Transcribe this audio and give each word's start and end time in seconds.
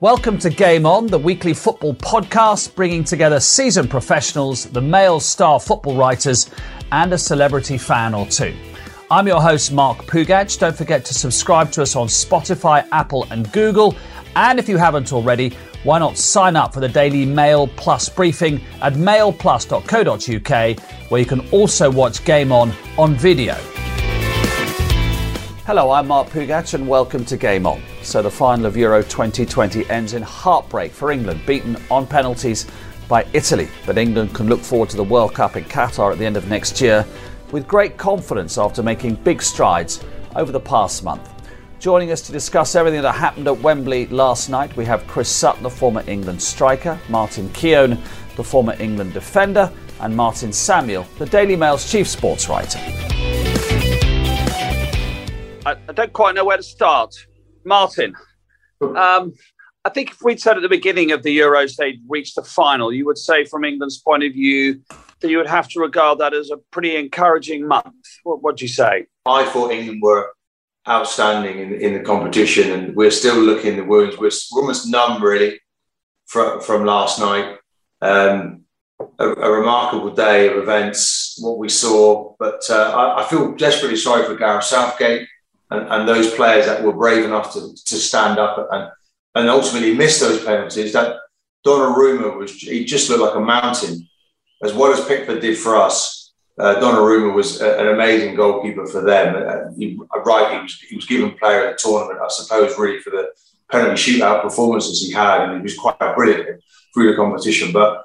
Welcome 0.00 0.38
to 0.38 0.50
Game 0.50 0.86
On, 0.86 1.06
the 1.06 1.18
weekly 1.18 1.52
football 1.52 1.94
podcast 1.94 2.74
bringing 2.74 3.02
together 3.02 3.40
seasoned 3.40 3.90
professionals, 3.90 4.66
the 4.66 4.80
male 4.80 5.20
star 5.20 5.58
football 5.58 5.96
writers, 5.96 6.50
and 6.92 7.12
a 7.12 7.18
celebrity 7.18 7.76
fan 7.76 8.14
or 8.14 8.26
two. 8.26 8.54
I'm 9.10 9.26
your 9.26 9.40
host, 9.40 9.72
Mark 9.72 9.98
Pougatch. 10.06 10.58
Don't 10.58 10.76
forget 10.76 11.04
to 11.06 11.14
subscribe 11.14 11.70
to 11.72 11.82
us 11.82 11.96
on 11.96 12.08
Spotify, 12.08 12.86
Apple, 12.92 13.26
and 13.30 13.50
Google. 13.52 13.96
And 14.36 14.58
if 14.58 14.68
you 14.68 14.76
haven't 14.76 15.12
already, 15.12 15.50
why 15.82 15.98
not 15.98 16.18
sign 16.18 16.56
up 16.56 16.74
for 16.74 16.80
the 16.80 16.88
daily 16.88 17.24
Mail 17.24 17.66
Plus 17.68 18.08
briefing 18.08 18.60
at 18.82 18.94
mailplus.co.uk, 18.94 20.80
where 21.10 21.20
you 21.20 21.26
can 21.26 21.48
also 21.50 21.90
watch 21.90 22.24
Game 22.24 22.52
On 22.52 22.72
on 22.98 23.14
video. 23.14 23.56
Hello, 25.66 25.90
I'm 25.90 26.06
Mark 26.06 26.28
Pougatch, 26.28 26.74
and 26.74 26.86
welcome 26.86 27.24
to 27.24 27.36
Game 27.36 27.66
On. 27.66 27.82
So, 28.00 28.22
the 28.22 28.30
final 28.30 28.66
of 28.66 28.76
Euro 28.76 29.02
2020 29.02 29.90
ends 29.90 30.12
in 30.12 30.22
heartbreak 30.22 30.92
for 30.92 31.10
England, 31.10 31.40
beaten 31.44 31.76
on 31.90 32.06
penalties 32.06 32.68
by 33.08 33.26
Italy. 33.32 33.68
But 33.84 33.98
England 33.98 34.32
can 34.32 34.46
look 34.46 34.60
forward 34.60 34.90
to 34.90 34.96
the 34.96 35.02
World 35.02 35.34
Cup 35.34 35.56
in 35.56 35.64
Qatar 35.64 36.12
at 36.12 36.18
the 36.18 36.24
end 36.24 36.36
of 36.36 36.48
next 36.48 36.80
year 36.80 37.04
with 37.50 37.66
great 37.66 37.96
confidence 37.96 38.58
after 38.58 38.80
making 38.80 39.16
big 39.16 39.42
strides 39.42 40.04
over 40.36 40.52
the 40.52 40.60
past 40.60 41.02
month. 41.02 41.28
Joining 41.80 42.12
us 42.12 42.20
to 42.22 42.30
discuss 42.30 42.76
everything 42.76 43.02
that 43.02 43.16
happened 43.16 43.48
at 43.48 43.60
Wembley 43.60 44.06
last 44.06 44.48
night, 44.48 44.76
we 44.76 44.84
have 44.84 45.04
Chris 45.08 45.28
Sutton, 45.28 45.64
the 45.64 45.70
former 45.70 46.04
England 46.06 46.40
striker, 46.40 46.96
Martin 47.08 47.48
Keown, 47.54 48.00
the 48.36 48.44
former 48.44 48.76
England 48.78 49.14
defender, 49.14 49.72
and 49.98 50.14
Martin 50.14 50.52
Samuel, 50.52 51.08
the 51.18 51.26
Daily 51.26 51.56
Mail's 51.56 51.90
chief 51.90 52.06
sports 52.06 52.48
writer. 52.48 52.78
I, 55.66 55.76
I 55.88 55.92
don't 55.92 56.12
quite 56.12 56.36
know 56.36 56.44
where 56.44 56.56
to 56.56 56.62
start. 56.62 57.12
Martin, 57.64 58.14
um, 58.80 59.34
I 59.84 59.88
think 59.92 60.12
if 60.12 60.22
we'd 60.22 60.40
said 60.40 60.56
at 60.56 60.62
the 60.62 60.68
beginning 60.68 61.10
of 61.10 61.24
the 61.24 61.36
Euros 61.36 61.74
they'd 61.74 62.00
reached 62.08 62.36
the 62.36 62.44
final, 62.44 62.92
you 62.92 63.04
would 63.04 63.18
say 63.18 63.44
from 63.44 63.64
England's 63.64 63.98
point 63.98 64.22
of 64.22 64.32
view 64.32 64.80
that 65.20 65.28
you 65.28 65.38
would 65.38 65.48
have 65.48 65.68
to 65.70 65.80
regard 65.80 66.20
that 66.20 66.34
as 66.34 66.50
a 66.50 66.58
pretty 66.70 66.94
encouraging 66.94 67.66
month. 67.66 67.94
What 68.22 68.56
do 68.58 68.64
you 68.64 68.68
say? 68.68 69.06
I 69.26 69.44
thought 69.46 69.72
England 69.72 70.02
were 70.02 70.32
outstanding 70.88 71.58
in, 71.58 71.74
in 71.74 71.94
the 71.94 72.00
competition, 72.00 72.70
and 72.70 72.94
we're 72.94 73.10
still 73.10 73.36
looking 73.36 73.76
the 73.76 73.84
wounds. 73.84 74.16
We're, 74.16 74.30
we're 74.52 74.60
almost 74.60 74.88
numb, 74.88 75.20
really, 75.20 75.58
from, 76.26 76.60
from 76.60 76.84
last 76.84 77.18
night. 77.18 77.58
Um, 78.00 78.62
a, 79.18 79.28
a, 79.28 79.50
remarkable 79.50 80.14
day 80.14 80.48
of 80.48 80.58
events, 80.58 81.36
what 81.40 81.58
we 81.58 81.68
saw. 81.68 82.34
But 82.38 82.62
uh, 82.70 82.92
I, 82.94 83.24
I, 83.24 83.28
feel 83.28 83.54
desperately 83.54 83.96
sorry 83.96 84.24
for 84.24 84.36
Gareth 84.36 84.64
Southgate 84.64 85.26
and, 85.70 85.88
and 85.88 86.08
those 86.08 86.34
players 86.34 86.66
that 86.66 86.82
were 86.82 86.92
brave 86.92 87.24
enough 87.24 87.52
to, 87.54 87.74
to 87.74 87.94
stand 87.96 88.38
up 88.38 88.68
and, 88.70 88.90
and 89.34 89.48
ultimately 89.48 89.94
miss 89.94 90.20
those 90.20 90.44
penalties. 90.44 90.92
That 90.92 91.16
Donnarumma 91.66 92.36
was, 92.36 92.52
he 92.52 92.84
just 92.84 93.10
looked 93.10 93.22
like 93.22 93.34
a 93.34 93.40
mountain, 93.40 94.08
as 94.62 94.72
well 94.72 94.92
as 94.92 95.04
Pickford 95.04 95.40
did 95.40 95.58
for 95.58 95.76
us. 95.76 96.32
Uh, 96.58 96.76
Donnarumma 96.76 97.34
was 97.34 97.60
a, 97.60 97.80
an 97.80 97.88
amazing 97.88 98.34
goalkeeper 98.34 98.86
for 98.86 99.02
them. 99.02 99.36
Uh, 99.36 99.74
he, 99.76 99.98
right, 100.24 100.56
he 100.56 100.62
was, 100.62 100.80
he 100.80 100.96
was 100.96 101.06
given 101.06 101.32
player 101.32 101.68
of 101.68 101.72
the 101.72 101.78
tournament, 101.78 102.20
I 102.22 102.28
suppose, 102.28 102.78
really 102.78 103.00
for 103.00 103.10
the 103.10 103.28
penalty 103.70 104.18
shootout 104.18 104.42
performances 104.42 105.02
he 105.04 105.12
had, 105.12 105.42
and 105.42 105.56
he 105.56 105.62
was 105.62 105.76
quite 105.76 105.98
brilliant 106.14 106.62
through 106.94 107.10
the 107.10 107.16
competition. 107.16 107.72
But 107.72 108.04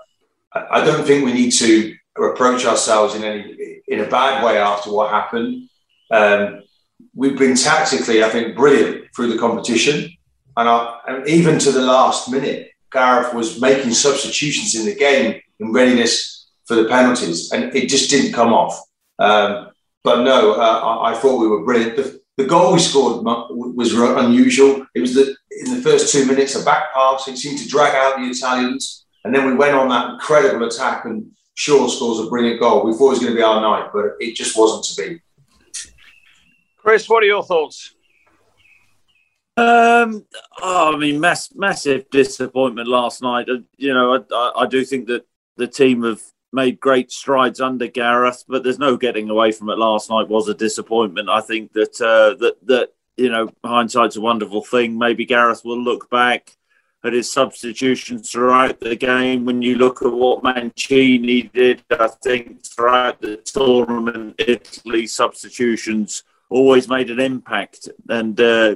I 0.54 0.84
don't 0.84 1.06
think 1.06 1.24
we 1.24 1.34
need 1.34 1.52
to 1.52 1.96
approach 2.18 2.66
ourselves 2.66 3.16
in 3.16 3.24
any 3.24 3.82
in 3.88 4.02
a 4.02 4.10
bad 4.10 4.44
way 4.44 4.58
after 4.58 4.92
what 4.92 5.12
happened. 5.12 5.70
Um, 6.10 6.64
we've 7.16 7.38
been 7.38 7.56
tactically, 7.56 8.24
I 8.24 8.30
think, 8.30 8.56
brilliant 8.56 9.06
through 9.16 9.32
the 9.32 9.38
competition. 9.38 10.12
And, 10.58 10.68
I, 10.68 11.00
and, 11.08 11.28
even 11.28 11.60
to 11.60 11.72
the 11.72 11.82
last 11.82 12.30
minute, 12.30 12.72
Gareth 12.92 13.34
was 13.34 13.62
making 13.62 13.92
substitutions 13.92 14.76
in 14.76 14.86
the 14.86 14.96
game 14.96 15.42
in 15.60 15.72
readiness 15.72 16.50
for 16.66 16.76
the 16.76 16.90
penalties, 16.90 17.52
and 17.52 17.76
it 17.76 17.88
just 17.88 18.10
didn't 18.10 18.34
come 18.34 18.54
off. 18.54 18.82
Um, 19.20 19.70
but 20.04 20.24
no, 20.24 20.54
uh, 20.54 20.58
I, 21.04 21.12
I, 21.12 21.16
thought 21.16 21.40
we 21.40 21.48
were 21.48 21.64
brilliant. 21.64 21.96
The, 21.96 22.20
the, 22.38 22.46
goal 22.46 22.74
we 22.74 22.80
scored 22.80 23.24
was 23.24 23.94
unusual. 23.94 24.86
It 24.96 25.00
was 25.00 25.14
the, 25.14 25.36
in 25.64 25.76
the 25.76 25.82
first 25.82 26.12
two 26.12 26.26
minutes, 26.26 26.56
a 26.56 26.66
back 26.66 26.94
pass. 26.94 27.28
It 27.28 27.38
seemed 27.38 27.60
to 27.60 27.68
drag 27.68 27.94
out 27.94 28.18
the 28.18 28.30
Italians. 28.30 29.06
And 29.24 29.34
then 29.34 29.46
we 29.46 29.54
went 29.54 29.76
on 29.76 29.90
that 29.90 30.12
incredible 30.12 30.66
attack, 30.66 31.06
and 31.06 31.32
Shaw 31.54 31.88
scores 31.88 32.26
a 32.26 32.30
brilliant 32.30 32.60
goal. 32.60 32.86
We 32.86 32.94
thought 32.94 33.08
it 33.08 33.10
was 33.10 33.20
going 33.20 33.34
to 33.34 33.38
be 33.38 33.44
our 33.44 33.62
night, 33.62 33.92
but 33.94 34.16
it 34.20 34.36
just 34.36 34.58
wasn't 34.58 34.84
to 34.86 35.10
be. 35.10 35.22
Chris, 36.82 37.08
what 37.08 37.24
are 37.24 37.28
your 37.28 37.44
thoughts? 37.44 37.96
Um, 39.58 40.26
oh, 40.62 40.94
I 40.94 40.98
mean, 40.98 41.20
mass, 41.20 41.54
massive 41.54 42.10
disappointment 42.10 42.88
last 42.88 43.22
night. 43.22 43.50
Uh, 43.50 43.60
you 43.78 43.94
know, 43.94 44.26
I, 44.32 44.52
I, 44.62 44.66
do 44.66 44.84
think 44.84 45.08
that 45.08 45.26
the 45.58 45.68
team 45.68 46.04
have 46.04 46.22
made 46.52 46.80
great 46.80 47.12
strides 47.12 47.62
under 47.62 47.88
Gareth, 47.88 48.46
but 48.48 48.64
there's 48.64 48.80
no 48.80 48.98
getting 48.98 49.30
away 49.30 49.52
from 49.52 49.70
it. 49.70 49.78
Last 49.78 50.10
night 50.10 50.30
was 50.30 50.48
a 50.48 50.54
disappointment. 50.54 51.30
I 51.30 51.42
think 51.42 51.74
that 51.74 52.02
uh, 52.02 52.40
that 52.40 52.56
that 52.66 52.90
you 53.18 53.30
know, 53.30 53.50
hindsight's 53.64 54.16
a 54.16 54.22
wonderful 54.22 54.64
thing. 54.64 54.98
Maybe 54.98 55.26
Gareth 55.26 55.64
will 55.64 55.80
look 55.80 56.10
back 56.10 56.56
at 57.04 57.14
his 57.14 57.32
substitutions 57.32 58.32
throughout 58.32 58.80
the 58.80 58.96
game. 58.96 59.46
When 59.46 59.62
you 59.62 59.76
look 59.76 60.02
at 60.02 60.12
what 60.12 60.44
Mancini 60.44 61.44
did, 61.44 61.84
I 61.92 62.08
think 62.08 62.66
throughout 62.66 63.22
the 63.22 63.38
tournament, 63.38 64.36
Italy 64.40 65.08
substitutions 65.08 66.24
always 66.52 66.88
made 66.88 67.10
an 67.10 67.20
impact. 67.20 67.90
And 68.10 68.40
uh, 68.40 68.76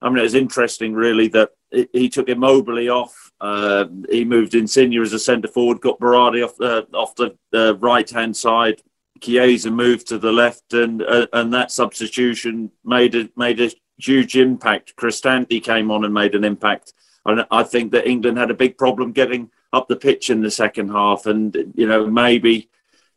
I 0.00 0.08
mean, 0.08 0.18
it 0.18 0.22
was 0.22 0.34
interesting, 0.34 0.94
really, 0.94 1.28
that 1.28 1.50
he 1.92 2.08
took 2.08 2.28
Immobile 2.28 2.90
off. 2.90 3.32
Uh, 3.40 3.86
he 4.08 4.24
moved 4.24 4.54
Insigne 4.54 4.98
as 5.02 5.12
a 5.12 5.18
centre 5.18 5.48
forward, 5.48 5.80
got 5.80 6.00
Berardi 6.00 6.44
off 6.44 6.56
the 6.56 6.86
off 6.94 7.14
the, 7.16 7.36
the 7.50 7.76
right 7.76 8.08
hand 8.08 8.36
side. 8.36 8.80
Chiesa 9.20 9.70
moved 9.70 10.08
to 10.08 10.18
the 10.18 10.32
left, 10.32 10.72
and 10.72 11.02
uh, 11.02 11.26
and 11.32 11.52
that 11.52 11.72
substitution 11.72 12.70
made 12.84 13.14
a 13.14 13.28
made 13.36 13.60
a 13.60 13.70
huge 13.98 14.36
impact. 14.36 14.94
Cristante 14.96 15.62
came 15.62 15.90
on 15.90 16.04
and 16.04 16.14
made 16.14 16.34
an 16.34 16.44
impact. 16.44 16.92
And 17.24 17.44
I 17.50 17.64
think 17.64 17.90
that 17.92 18.06
England 18.06 18.38
had 18.38 18.52
a 18.52 18.54
big 18.54 18.78
problem 18.78 19.10
getting 19.10 19.50
up 19.72 19.88
the 19.88 19.96
pitch 19.96 20.30
in 20.30 20.42
the 20.42 20.50
second 20.50 20.90
half, 20.90 21.26
and 21.26 21.72
you 21.74 21.86
know 21.86 22.06
maybe 22.06 22.70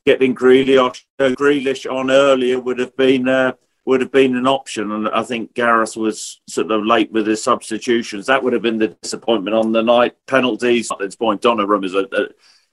getting 0.05 0.35
Grealish, 0.35 1.03
uh, 1.19 1.29
Grealish 1.29 1.91
on 1.91 2.11
earlier 2.11 2.59
would 2.59 2.79
have 2.79 2.95
been 2.95 3.27
uh, 3.27 3.53
would 3.85 4.01
have 4.01 4.11
been 4.11 4.35
an 4.35 4.47
option. 4.47 4.91
And 4.91 5.09
I 5.09 5.23
think 5.23 5.53
Gareth 5.53 5.97
was 5.97 6.41
sort 6.47 6.71
of 6.71 6.85
late 6.85 7.11
with 7.11 7.27
his 7.27 7.43
substitutions. 7.43 8.27
That 8.27 8.43
would 8.43 8.53
have 8.53 8.61
been 8.61 8.77
the 8.77 8.89
disappointment 9.01 9.55
on 9.55 9.71
the 9.71 9.81
night. 9.81 10.15
Penalties 10.27 10.91
at 10.91 10.99
this 10.99 11.15
point, 11.15 11.41
Donnarumma 11.41 11.85
is 11.85 11.95
a, 11.95 12.07
a 12.11 12.27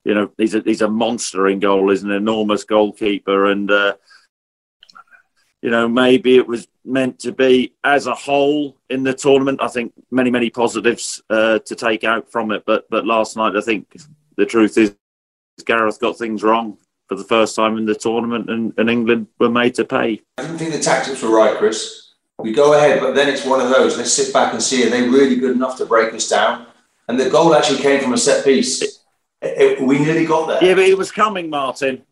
you 0.04 0.14
know 0.14 0.31
he's 0.38 0.54
a 0.54 0.60
he's 0.60 0.82
a 0.82 0.88
monster 0.88 1.48
in 1.48 1.59
goal. 1.59 1.91
He's 1.91 2.03
an 2.03 2.10
enormous 2.10 2.64
goalkeeper, 2.64 3.47
and 3.47 3.70
uh, 3.70 3.94
you 5.62 5.70
know 5.70 5.88
maybe 5.88 6.37
it 6.37 6.47
was 6.47 6.69
meant 6.84 7.19
to 7.20 7.32
be 7.32 7.75
as 7.82 8.06
a 8.06 8.14
whole 8.14 8.76
in 8.88 9.03
the 9.03 9.14
tournament. 9.14 9.60
I 9.60 9.69
think 9.69 9.93
many 10.10 10.31
many 10.31 10.50
positives 10.50 11.22
uh, 11.31 11.58
to 11.60 11.75
take 11.75 12.04
out 12.04 12.31
from 12.31 12.53
it, 12.53 12.62
but 12.66 12.88
but 12.88 13.06
last 13.06 13.37
night 13.37 13.56
I 13.56 13.60
think 13.60 13.97
the 14.37 14.47
truth 14.47 14.78
is 14.78 14.94
Gareth 15.64 15.98
got 15.98 16.19
things 16.19 16.43
wrong 16.43 16.76
for 17.09 17.15
the 17.15 17.25
first 17.25 17.55
time 17.55 17.77
in 17.78 17.87
the 17.87 17.94
tournament, 17.94 18.50
and, 18.50 18.72
and 18.77 18.91
England 18.91 19.28
were 19.39 19.49
made 19.49 19.75
to 19.77 19.84
pay. 19.84 20.22
I 20.39 20.43
didn't 20.43 20.59
think 20.59 20.72
the 20.72 20.81
tactics 20.81 21.22
were 21.22 21.34
right, 21.34 21.56
Chris. 21.56 22.12
We 22.39 22.53
go 22.53 22.75
ahead, 22.75 23.00
but 23.00 23.15
then 23.15 23.28
it's 23.28 23.47
one 23.47 23.61
of 23.61 23.71
those. 23.71 23.97
Let's 23.97 24.12
sit 24.12 24.33
back 24.33 24.53
and 24.53 24.62
see 24.62 24.87
are 24.87 24.91
they 24.91 25.09
really 25.09 25.37
good 25.37 25.56
enough 25.56 25.78
to 25.78 25.87
break 25.87 26.12
us 26.12 26.28
down? 26.28 26.67
And 27.09 27.19
the 27.19 27.31
goal 27.31 27.55
actually 27.55 27.78
came 27.78 28.03
from 28.03 28.12
a 28.12 28.19
set 28.19 28.44
piece. 28.44 28.83
It, 28.83 28.99
it, 29.41 29.81
we 29.81 29.99
nearly 29.99 30.27
got 30.27 30.47
there. 30.47 30.62
Yeah, 30.62 30.75
but 30.75 30.84
it 30.84 30.99
was 30.99 31.12
coming, 31.12 31.49
Martin. 31.49 32.03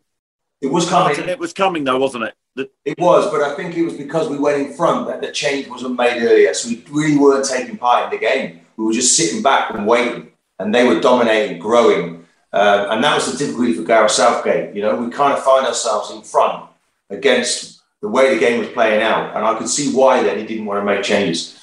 It 0.60 0.68
was 0.68 0.88
coming. 0.88 1.16
Martin, 1.16 1.28
it 1.28 1.38
was 1.38 1.52
coming, 1.52 1.84
though, 1.84 1.98
wasn't 1.98 2.24
it? 2.24 2.34
The- 2.54 2.70
it 2.84 2.98
was, 2.98 3.30
but 3.30 3.42
I 3.42 3.54
think 3.56 3.76
it 3.76 3.82
was 3.82 3.94
because 3.94 4.28
we 4.28 4.38
went 4.38 4.62
in 4.62 4.72
front 4.74 5.08
that 5.08 5.20
the 5.20 5.32
change 5.32 5.68
wasn't 5.68 5.96
made 5.96 6.22
earlier. 6.22 6.54
So 6.54 6.68
we 6.68 6.84
really 6.90 7.18
weren't 7.18 7.44
taking 7.44 7.76
part 7.76 8.04
in 8.04 8.18
the 8.18 8.24
game. 8.24 8.60
We 8.76 8.84
were 8.84 8.92
just 8.92 9.16
sitting 9.16 9.42
back 9.42 9.74
and 9.74 9.86
waiting, 9.86 10.30
and 10.58 10.74
they 10.74 10.86
were 10.86 11.00
dominating, 11.00 11.58
growing. 11.58 12.23
Um, 12.54 12.92
and 12.92 13.04
that 13.04 13.16
was 13.16 13.32
the 13.32 13.36
difficulty 13.36 13.72
for 13.72 13.82
Gareth 13.82 14.12
Southgate. 14.12 14.76
You 14.76 14.82
know, 14.82 14.94
we 14.94 15.10
kind 15.10 15.32
of 15.32 15.42
find 15.42 15.66
ourselves 15.66 16.12
in 16.12 16.22
front 16.22 16.70
against 17.10 17.82
the 18.00 18.06
way 18.06 18.32
the 18.32 18.38
game 18.38 18.60
was 18.60 18.68
playing 18.68 19.02
out. 19.02 19.34
And 19.34 19.44
I 19.44 19.58
could 19.58 19.68
see 19.68 19.92
why 19.92 20.22
then 20.22 20.38
he 20.38 20.46
didn't 20.46 20.64
want 20.64 20.80
to 20.80 20.84
make 20.84 21.02
changes. 21.02 21.58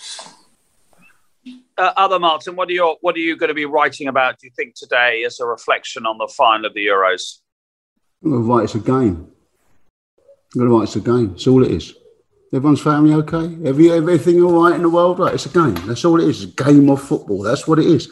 Uh, 1.77 1.93
other 1.95 2.19
Martin, 2.19 2.57
what 2.57 2.67
are 2.67 2.73
you 2.73 2.97
what 2.99 3.15
are 3.15 3.19
you 3.19 3.37
going 3.37 3.47
to 3.47 3.53
be 3.53 3.63
writing 3.63 4.09
about? 4.09 4.37
Do 4.37 4.47
you 4.47 4.51
think 4.57 4.75
today 4.75 5.23
as 5.23 5.39
a 5.39 5.45
reflection 5.45 6.05
on 6.05 6.17
the 6.17 6.27
final 6.27 6.65
of 6.65 6.73
the 6.73 6.87
Euros? 6.87 7.39
I'm 8.21 8.31
going 8.31 8.43
to 8.43 8.49
write 8.49 8.63
it's 8.65 8.75
a 8.75 8.79
game. 8.79 9.31
I'm 10.53 10.59
going 10.59 10.69
to 10.69 10.77
write 10.77 10.83
it's 10.83 10.97
a 10.97 10.99
game. 10.99 11.29
That's 11.29 11.47
all 11.47 11.63
it 11.63 11.71
is. 11.71 11.95
Everyone's 12.53 12.81
family 12.81 13.13
okay? 13.13 13.57
Every, 13.65 13.89
everything 13.91 14.43
all 14.43 14.63
right 14.63 14.75
in 14.75 14.81
the 14.81 14.89
world? 14.89 15.19
Right, 15.19 15.33
it's 15.33 15.45
a 15.45 15.49
game. 15.49 15.73
That's 15.87 16.03
all 16.03 16.19
it 16.19 16.27
is. 16.27 16.43
It's 16.43 16.51
a 16.51 16.63
game 16.63 16.89
of 16.89 17.01
football. 17.01 17.43
That's 17.43 17.65
what 17.65 17.79
it 17.79 17.85
is 17.85 18.11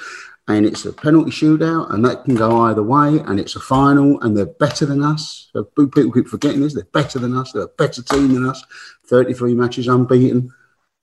and 0.49 0.65
it's 0.65 0.83
a 0.83 0.91
penalty 0.91 1.29
shootout, 1.29 1.93
and 1.93 2.03
that 2.03 2.25
can 2.25 2.33
go 2.33 2.63
either 2.63 2.81
way, 2.81 3.19
and 3.19 3.39
it's 3.39 3.55
a 3.55 3.59
final, 3.59 4.19
and 4.21 4.35
they're 4.35 4.47
better 4.47 4.83
than 4.83 5.03
us. 5.03 5.51
People 5.77 6.11
keep 6.11 6.27
forgetting 6.27 6.61
this. 6.61 6.73
They're 6.73 6.85
better 6.85 7.19
than 7.19 7.37
us. 7.37 7.51
They're 7.51 7.63
a 7.63 7.67
better 7.67 8.01
team 8.01 8.33
than 8.33 8.47
us. 8.47 8.63
33 9.05 9.53
matches 9.53 9.87
unbeaten. 9.87 10.51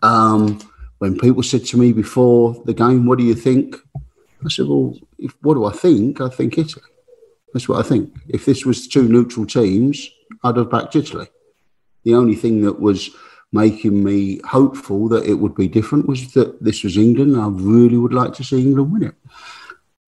Um, 0.02 0.58
when 0.98 1.16
people 1.16 1.44
said 1.44 1.64
to 1.66 1.78
me 1.78 1.92
before 1.92 2.60
the 2.64 2.74
game, 2.74 3.06
"What 3.06 3.18
do 3.18 3.24
you 3.24 3.36
think?" 3.36 3.76
I 4.44 4.48
said, 4.48 4.66
"Well, 4.66 4.98
if, 5.16 5.36
what 5.42 5.54
do 5.54 5.64
I 5.64 5.72
think? 5.72 6.20
I 6.20 6.28
think 6.28 6.58
Italy. 6.58 6.84
That's 7.52 7.68
what 7.68 7.78
I 7.78 7.88
think. 7.88 8.12
If 8.28 8.46
this 8.46 8.66
was 8.66 8.88
two 8.88 9.06
neutral 9.08 9.46
teams, 9.46 10.10
I'd 10.42 10.56
have 10.56 10.70
backed 10.70 10.96
Italy. 10.96 11.28
The 12.02 12.14
only 12.14 12.34
thing 12.34 12.62
that 12.62 12.80
was 12.80 13.10
making 13.56 14.04
me 14.04 14.40
hopeful 14.44 15.08
that 15.08 15.24
it 15.24 15.34
would 15.34 15.54
be 15.54 15.68
different 15.68 16.06
was 16.06 16.32
that 16.34 16.62
this 16.62 16.84
was 16.84 16.96
England. 16.96 17.36
I 17.36 17.48
really 17.48 17.96
would 17.96 18.14
like 18.14 18.32
to 18.34 18.44
see 18.44 18.60
England 18.60 18.92
win 18.92 19.02
it, 19.04 19.14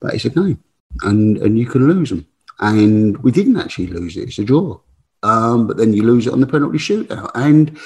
but 0.01 0.15
it's 0.15 0.25
a 0.27 0.31
game, 0.31 0.63
and 1.03 1.39
and 1.39 1.59
you 1.59 1.67
can 1.67 1.89
lose 1.89 2.11
them. 2.11 2.27
And 2.61 3.17
we 3.19 3.31
didn't 3.33 3.57
actually 3.57 3.89
lose 3.89 4.17
it; 4.17 4.29
it's 4.29 4.39
a 4.39 4.45
draw. 4.45 4.81
Um, 5.23 5.67
but 5.67 5.77
then 5.77 5.93
you 5.93 6.03
lose 6.05 6.27
it 6.27 6.33
on 6.33 6.41
the 6.41 6.47
penalty 6.47 6.79
shootout, 6.79 7.31
and 7.35 7.79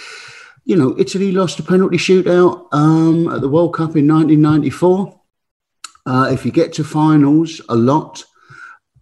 you 0.65 0.77
know, 0.77 0.95
Italy 0.99 1.33
lost 1.33 1.59
a 1.59 1.63
penalty 1.63 1.97
shootout 1.97 2.69
um, 2.73 3.29
at 3.29 3.41
the 3.41 3.49
World 3.49 3.75
Cup 3.75 3.97
in 3.97 4.07
1994. 4.07 5.21
Uh, 6.05 6.29
if 6.33 6.45
you 6.45 6.53
get 6.53 6.73
to 6.75 6.85
finals 6.85 7.61
a 7.69 7.75
lot, 7.75 8.25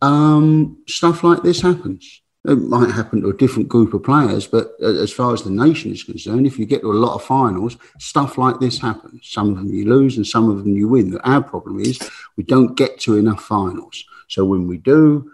um, 0.02 0.82
stuff 0.88 1.22
like 1.24 1.42
this 1.42 1.60
happens. 1.60 2.22
It 2.46 2.56
might 2.56 2.90
happen 2.90 3.20
to 3.20 3.28
a 3.28 3.36
different 3.36 3.68
group 3.68 3.92
of 3.92 4.02
players, 4.02 4.46
but 4.46 4.72
uh, 4.82 4.94
as 4.94 5.12
far 5.12 5.34
as 5.34 5.42
the 5.42 5.50
nation 5.50 5.92
is 5.92 6.04
concerned, 6.04 6.46
if 6.46 6.58
you 6.58 6.64
get 6.64 6.80
to 6.80 6.90
a 6.90 6.94
lot 6.94 7.14
of 7.14 7.22
finals, 7.22 7.76
stuff 7.98 8.38
like 8.38 8.58
this 8.60 8.78
happens. 8.78 9.28
Some 9.28 9.50
of 9.50 9.56
them 9.56 9.68
you 9.68 9.86
lose 9.86 10.16
and 10.16 10.26
some 10.26 10.48
of 10.48 10.58
them 10.58 10.74
you 10.74 10.88
win. 10.88 11.18
Our 11.18 11.42
problem 11.42 11.80
is 11.80 11.98
we 12.36 12.44
don't 12.44 12.76
get 12.76 12.98
to 13.00 13.18
enough 13.18 13.42
finals. 13.42 14.04
So 14.28 14.46
when 14.46 14.66
we 14.66 14.78
do, 14.78 15.30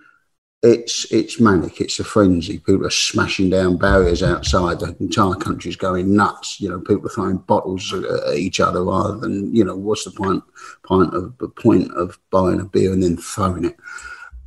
it's 0.63 1.11
it's 1.13 1.39
manic. 1.39 1.81
It's 1.81 2.01
a 2.01 2.05
frenzy. 2.05 2.59
People 2.59 2.87
are 2.87 2.91
smashing 2.91 3.51
down 3.51 3.77
barriers 3.77 4.23
outside. 4.23 4.81
The 4.81 4.97
entire 4.99 5.35
country's 5.35 5.77
going 5.77 6.15
nuts. 6.17 6.61
You 6.61 6.71
know, 6.71 6.81
people 6.81 7.07
are 7.07 7.11
throwing 7.11 7.37
bottles 7.37 7.93
at 7.93 8.35
each 8.35 8.59
other 8.59 8.83
rather 8.83 9.17
than 9.19 9.55
you 9.55 9.65
know 9.65 9.77
what's 9.77 10.05
the 10.05 10.11
point 10.11 10.43
point 10.83 11.15
of 11.15 11.37
the 11.39 11.49
point 11.49 11.93
of 11.93 12.19
buying 12.31 12.61
a 12.61 12.65
beer 12.65 12.93
and 12.93 13.03
then 13.03 13.17
throwing 13.17 13.67
it. 13.67 13.77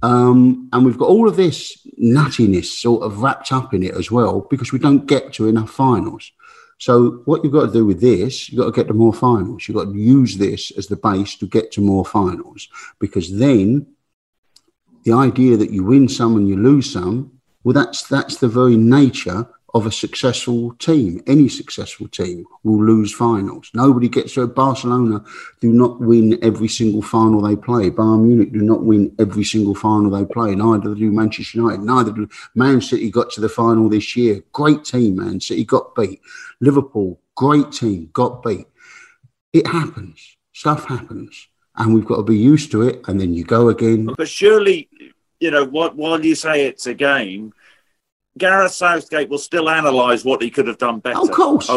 Um, 0.01 0.69
and 0.71 0.85
we've 0.85 0.97
got 0.97 1.09
all 1.09 1.27
of 1.27 1.35
this 1.35 1.85
nuttiness 2.01 2.65
sort 2.65 3.03
of 3.03 3.21
wrapped 3.21 3.51
up 3.51 3.73
in 3.73 3.83
it 3.83 3.95
as 3.95 4.09
well 4.09 4.47
because 4.49 4.71
we 4.71 4.79
don't 4.79 5.05
get 5.05 5.33
to 5.33 5.47
enough 5.47 5.69
finals. 5.69 6.31
So 6.77 7.21
what 7.25 7.43
you've 7.43 7.51
got 7.51 7.67
to 7.67 7.73
do 7.73 7.85
with 7.85 7.99
this, 7.99 8.49
you've 8.49 8.59
got 8.59 8.67
to 8.67 8.71
get 8.71 8.87
to 8.87 8.93
more 8.93 9.13
finals. 9.13 9.67
You've 9.67 9.75
got 9.75 9.91
to 9.91 9.97
use 9.97 10.37
this 10.37 10.71
as 10.71 10.87
the 10.87 10.95
base 10.95 11.35
to 11.35 11.47
get 11.47 11.73
to 11.73 11.81
more 11.81 12.05
finals 12.05 12.69
because 12.99 13.37
then 13.37 13.85
the 15.03 15.11
idea 15.11 15.57
that 15.57 15.71
you 15.71 15.83
win 15.83 16.07
some 16.07 16.37
and 16.37 16.47
you 16.47 16.55
lose 16.55 16.91
some, 16.91 17.39
well, 17.63 17.73
that's 17.73 18.07
that's 18.07 18.37
the 18.37 18.47
very 18.47 18.77
nature 18.77 19.47
of 19.73 19.85
a 19.85 19.91
successful 19.91 20.73
team. 20.75 21.21
Any 21.27 21.47
successful 21.47 22.07
team 22.07 22.45
will 22.63 22.83
lose 22.83 23.13
finals. 23.13 23.69
Nobody 23.73 24.09
gets 24.09 24.33
to 24.33 24.47
Barcelona 24.47 25.23
do 25.61 25.71
not 25.71 25.99
win 25.99 26.39
every 26.41 26.67
single 26.67 27.01
final 27.01 27.41
they 27.41 27.55
play. 27.55 27.89
Bayern 27.89 28.23
Munich 28.23 28.51
do 28.51 28.61
not 28.61 28.83
win 28.83 29.15
every 29.19 29.43
single 29.43 29.75
final 29.75 30.09
they 30.09 30.25
play. 30.25 30.55
Neither 30.55 30.95
do 30.95 31.11
Manchester 31.11 31.59
United. 31.59 31.81
Neither 31.81 32.11
do 32.11 32.29
Man 32.55 32.81
City 32.81 33.09
got 33.11 33.29
to 33.31 33.41
the 33.41 33.49
final 33.49 33.89
this 33.89 34.15
year. 34.15 34.43
Great 34.51 34.83
team, 34.83 35.17
Man 35.17 35.39
City 35.39 35.63
got 35.63 35.95
beat. 35.95 36.21
Liverpool, 36.59 37.19
great 37.35 37.71
team, 37.71 38.09
got 38.13 38.43
beat. 38.43 38.67
It 39.53 39.67
happens. 39.67 40.37
Stuff 40.53 40.85
happens 40.85 41.47
and 41.79 41.93
we've 41.93 42.05
got 42.05 42.17
to 42.17 42.23
be 42.23 42.37
used 42.37 42.71
to 42.71 42.83
it. 42.83 43.01
And 43.07 43.19
then 43.19 43.33
you 43.33 43.43
go 43.43 43.69
again. 43.69 44.13
But 44.17 44.27
surely, 44.27 44.89
you 45.39 45.51
know, 45.51 45.65
while 45.65 46.23
you 46.23 46.35
say 46.35 46.65
it's 46.65 46.85
a 46.85 46.93
game, 46.93 47.53
Gareth 48.39 48.71
Southgate 48.71 49.29
will 49.29 49.37
still 49.37 49.69
analyse 49.69 50.25
what 50.25 50.41
he 50.41 50.49
could 50.49 50.67
have 50.67 50.79
done 50.79 50.99
better. 50.99 51.19
Over 51.19 51.29
of 51.29 51.35
course. 51.35 51.69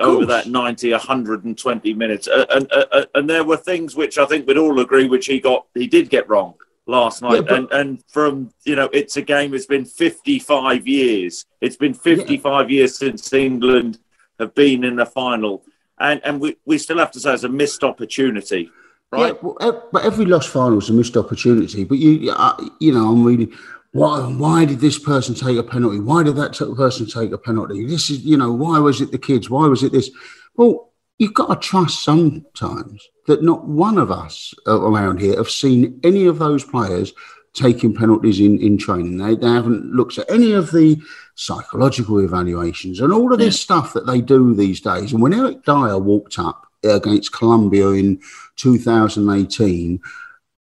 over 0.00 0.24
that 0.26 0.46
90, 0.46 0.92
120 0.92 1.94
minutes, 1.94 2.28
uh, 2.28 2.46
and 2.50 2.72
uh, 2.72 3.04
and 3.14 3.28
there 3.28 3.44
were 3.44 3.56
things 3.56 3.94
which 3.94 4.16
I 4.16 4.24
think 4.24 4.46
we'd 4.46 4.56
all 4.56 4.80
agree 4.80 5.06
which 5.06 5.26
he 5.26 5.40
got 5.40 5.66
he 5.74 5.86
did 5.86 6.08
get 6.08 6.28
wrong 6.28 6.54
last 6.86 7.20
night. 7.20 7.34
Yeah, 7.34 7.40
but, 7.42 7.52
and 7.52 7.72
and 7.72 8.04
from 8.08 8.50
you 8.64 8.76
know, 8.76 8.88
it's 8.92 9.16
a 9.16 9.22
game. 9.22 9.52
It's 9.52 9.66
been 9.66 9.84
55 9.84 10.86
years. 10.86 11.44
It's 11.60 11.76
been 11.76 11.94
55 11.94 12.70
yeah. 12.70 12.76
years 12.76 12.96
since 12.96 13.32
England 13.32 13.98
have 14.38 14.54
been 14.54 14.84
in 14.84 14.96
the 14.96 15.06
final, 15.06 15.62
and 15.98 16.20
and 16.24 16.40
we, 16.40 16.56
we 16.64 16.78
still 16.78 16.98
have 16.98 17.10
to 17.12 17.20
say 17.20 17.34
it's 17.34 17.44
a 17.44 17.48
missed 17.48 17.84
opportunity 17.84 18.70
right? 19.12 19.34
Yeah, 19.34 19.38
well, 19.42 19.88
but 19.92 20.04
every 20.04 20.24
lost 20.24 20.48
final 20.48 20.78
is 20.78 20.90
a 20.90 20.92
missed 20.92 21.16
opportunity. 21.16 21.84
But 21.84 21.98
you, 21.98 22.34
you 22.80 22.92
know, 22.92 23.08
I'm 23.08 23.24
reading. 23.24 23.52
Why, 23.94 24.22
why 24.22 24.64
did 24.64 24.80
this 24.80 24.98
person 24.98 25.36
take 25.36 25.56
a 25.56 25.62
penalty? 25.62 26.00
Why 26.00 26.24
did 26.24 26.34
that 26.34 26.58
person 26.76 27.06
take 27.06 27.30
a 27.30 27.38
penalty? 27.38 27.86
This 27.86 28.10
is, 28.10 28.24
you 28.24 28.36
know, 28.36 28.52
why 28.52 28.80
was 28.80 29.00
it 29.00 29.12
the 29.12 29.18
kids? 29.18 29.48
Why 29.48 29.68
was 29.68 29.84
it 29.84 29.92
this? 29.92 30.10
Well, 30.56 30.90
you've 31.18 31.32
got 31.32 31.46
to 31.46 31.68
trust 31.68 32.02
sometimes 32.02 33.08
that 33.28 33.44
not 33.44 33.68
one 33.68 33.98
of 33.98 34.10
us 34.10 34.52
around 34.66 35.20
here 35.20 35.36
have 35.36 35.48
seen 35.48 36.00
any 36.02 36.26
of 36.26 36.40
those 36.40 36.64
players 36.64 37.12
taking 37.52 37.94
penalties 37.94 38.40
in, 38.40 38.60
in 38.60 38.78
training. 38.78 39.18
They, 39.18 39.36
they 39.36 39.46
haven't 39.46 39.92
looked 39.92 40.18
at 40.18 40.28
any 40.28 40.50
of 40.50 40.72
the 40.72 41.00
psychological 41.36 42.18
evaluations 42.18 42.98
and 42.98 43.12
all 43.12 43.32
of 43.32 43.38
this 43.38 43.54
yeah. 43.54 43.62
stuff 43.62 43.92
that 43.92 44.08
they 44.08 44.20
do 44.20 44.56
these 44.56 44.80
days. 44.80 45.12
And 45.12 45.22
when 45.22 45.34
Eric 45.34 45.64
Dier 45.64 45.98
walked 45.98 46.40
up 46.40 46.66
against 46.82 47.32
Colombia 47.32 47.90
in 47.90 48.20
2018, 48.56 50.00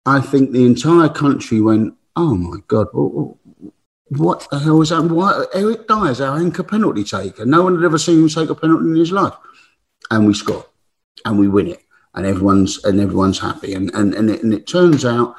I 0.05 0.21
think 0.21 0.51
the 0.51 0.67
entire 0.67 1.09
country 1.09 1.63
went, 1.63 1.95
"Oh 2.17 2.35
my 2.35 2.59
God, 2.69 2.89
what 4.09 4.47
the 4.51 4.59
hell 4.59 4.83
is 4.83 4.91
that? 4.91 5.03
Why 5.03 5.45
Eric 5.55 5.89
Dier's 5.89 6.21
our 6.21 6.39
anchor 6.39 6.63
penalty 6.63 7.05
taker? 7.05 7.45
No 7.45 7.63
one 7.63 7.75
had 7.77 7.85
ever 7.85 7.99
seen 7.99 8.23
him 8.23 8.29
take 8.29 8.51
a 8.51 8.55
penalty 8.55 8.87
in 8.87 8.97
his 8.97 9.13
life, 9.13 9.35
and 10.11 10.27
we 10.27 10.35
score, 10.35 10.67
and 11.25 11.39
we 11.39 11.49
win 11.49 11.69
it, 11.69 11.83
and 12.15 12.27
everyone's 12.27 12.85
and 12.85 13.01
everyone's 13.01 13.39
happy, 13.39 13.75
and 13.75 13.91
and 13.95 14.15
and 14.15 14.31
it, 14.31 14.43
and 14.43 14.55
it 14.55 14.67
turns 14.67 15.05
out." 15.05 15.37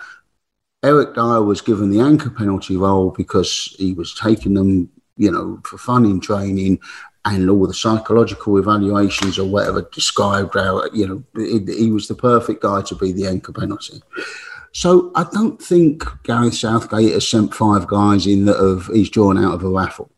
Eric 0.83 1.15
Dier 1.15 1.41
was 1.41 1.61
given 1.61 1.89
the 1.89 1.99
anchor 1.99 2.29
penalty 2.29 2.77
role 2.77 3.09
because 3.09 3.75
he 3.79 3.93
was 3.93 4.13
taking 4.13 4.53
them, 4.53 4.91
you 5.17 5.31
know, 5.31 5.59
for 5.63 5.79
fun 5.79 6.05
in 6.05 6.19
training, 6.19 6.79
and 7.25 7.49
all 7.49 7.65
the 7.65 7.73
psychological 7.73 8.57
evaluations 8.57 9.39
or 9.39 9.49
whatever 9.49 9.81
described 9.91 10.53
how 10.53 10.85
you 10.93 11.07
know 11.07 11.23
he, 11.35 11.89
was 11.91 12.07
the 12.07 12.13
perfect 12.13 12.61
guy 12.61 12.81
to 12.83 12.95
be 12.95 13.11
the 13.11 13.25
anchor 13.25 13.51
penalty. 13.51 14.01
So 14.75 15.09
I 15.15 15.25
don't 15.31 15.59
think 15.61 16.03
Gareth 16.23 16.55
Southgate 16.55 17.13
has 17.13 17.25
sent 17.25 17.55
five 17.55 17.87
guys 17.87 18.27
in 18.27 18.43
that 18.43 18.57
have 18.57 18.93
he's 18.93 19.09
drawn 19.09 19.37
out 19.37 19.53
of 19.53 19.63
a 19.63 19.69
raffle. 19.69 20.11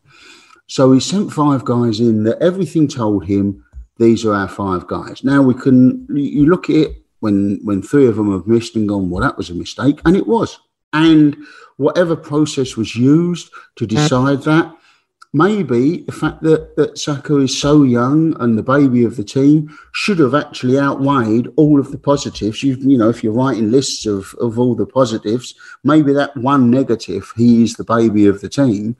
So 0.66 0.90
he 0.90 0.98
sent 0.98 1.32
five 1.32 1.64
guys 1.64 2.00
in 2.00 2.24
that 2.24 2.42
everything 2.42 2.88
told 2.88 3.24
him 3.24 3.64
these 3.98 4.24
are 4.24 4.34
our 4.34 4.48
five 4.48 4.88
guys. 4.88 5.22
Now 5.22 5.42
we 5.42 5.54
can 5.54 6.08
you 6.10 6.46
look 6.46 6.68
at 6.70 6.74
it 6.74 7.04
when 7.20 7.60
when 7.62 7.82
three 7.82 8.08
of 8.08 8.16
them 8.16 8.32
have 8.32 8.48
missed 8.48 8.74
and 8.74 8.88
gone, 8.88 9.10
well, 9.10 9.22
that 9.22 9.36
was 9.36 9.48
a 9.48 9.54
mistake, 9.54 10.00
and 10.04 10.16
it 10.16 10.26
was. 10.26 10.58
And 10.92 11.36
whatever 11.76 12.16
process 12.16 12.76
was 12.76 12.96
used 12.96 13.52
to 13.76 13.86
decide 13.86 14.42
that, 14.42 14.76
maybe 15.32 15.98
the 16.02 16.12
fact 16.12 16.42
that, 16.42 16.76
that 16.76 16.98
Saka 16.98 17.36
is 17.36 17.60
so 17.60 17.82
young 17.82 18.34
and 18.40 18.56
the 18.56 18.62
baby 18.62 19.04
of 19.04 19.16
the 19.16 19.24
team 19.24 19.76
should 19.92 20.18
have 20.18 20.34
actually 20.34 20.78
outweighed 20.78 21.48
all 21.56 21.78
of 21.78 21.90
the 21.90 21.98
positives. 21.98 22.62
You, 22.62 22.76
you 22.76 22.96
know, 22.96 23.10
if 23.10 23.22
you're 23.22 23.32
writing 23.32 23.70
lists 23.70 24.06
of, 24.06 24.34
of 24.40 24.58
all 24.58 24.74
the 24.74 24.86
positives, 24.86 25.54
maybe 25.84 26.12
that 26.14 26.36
one 26.36 26.70
negative, 26.70 27.32
he 27.36 27.62
is 27.62 27.74
the 27.74 27.84
baby 27.84 28.26
of 28.26 28.40
the 28.40 28.48
team, 28.48 28.96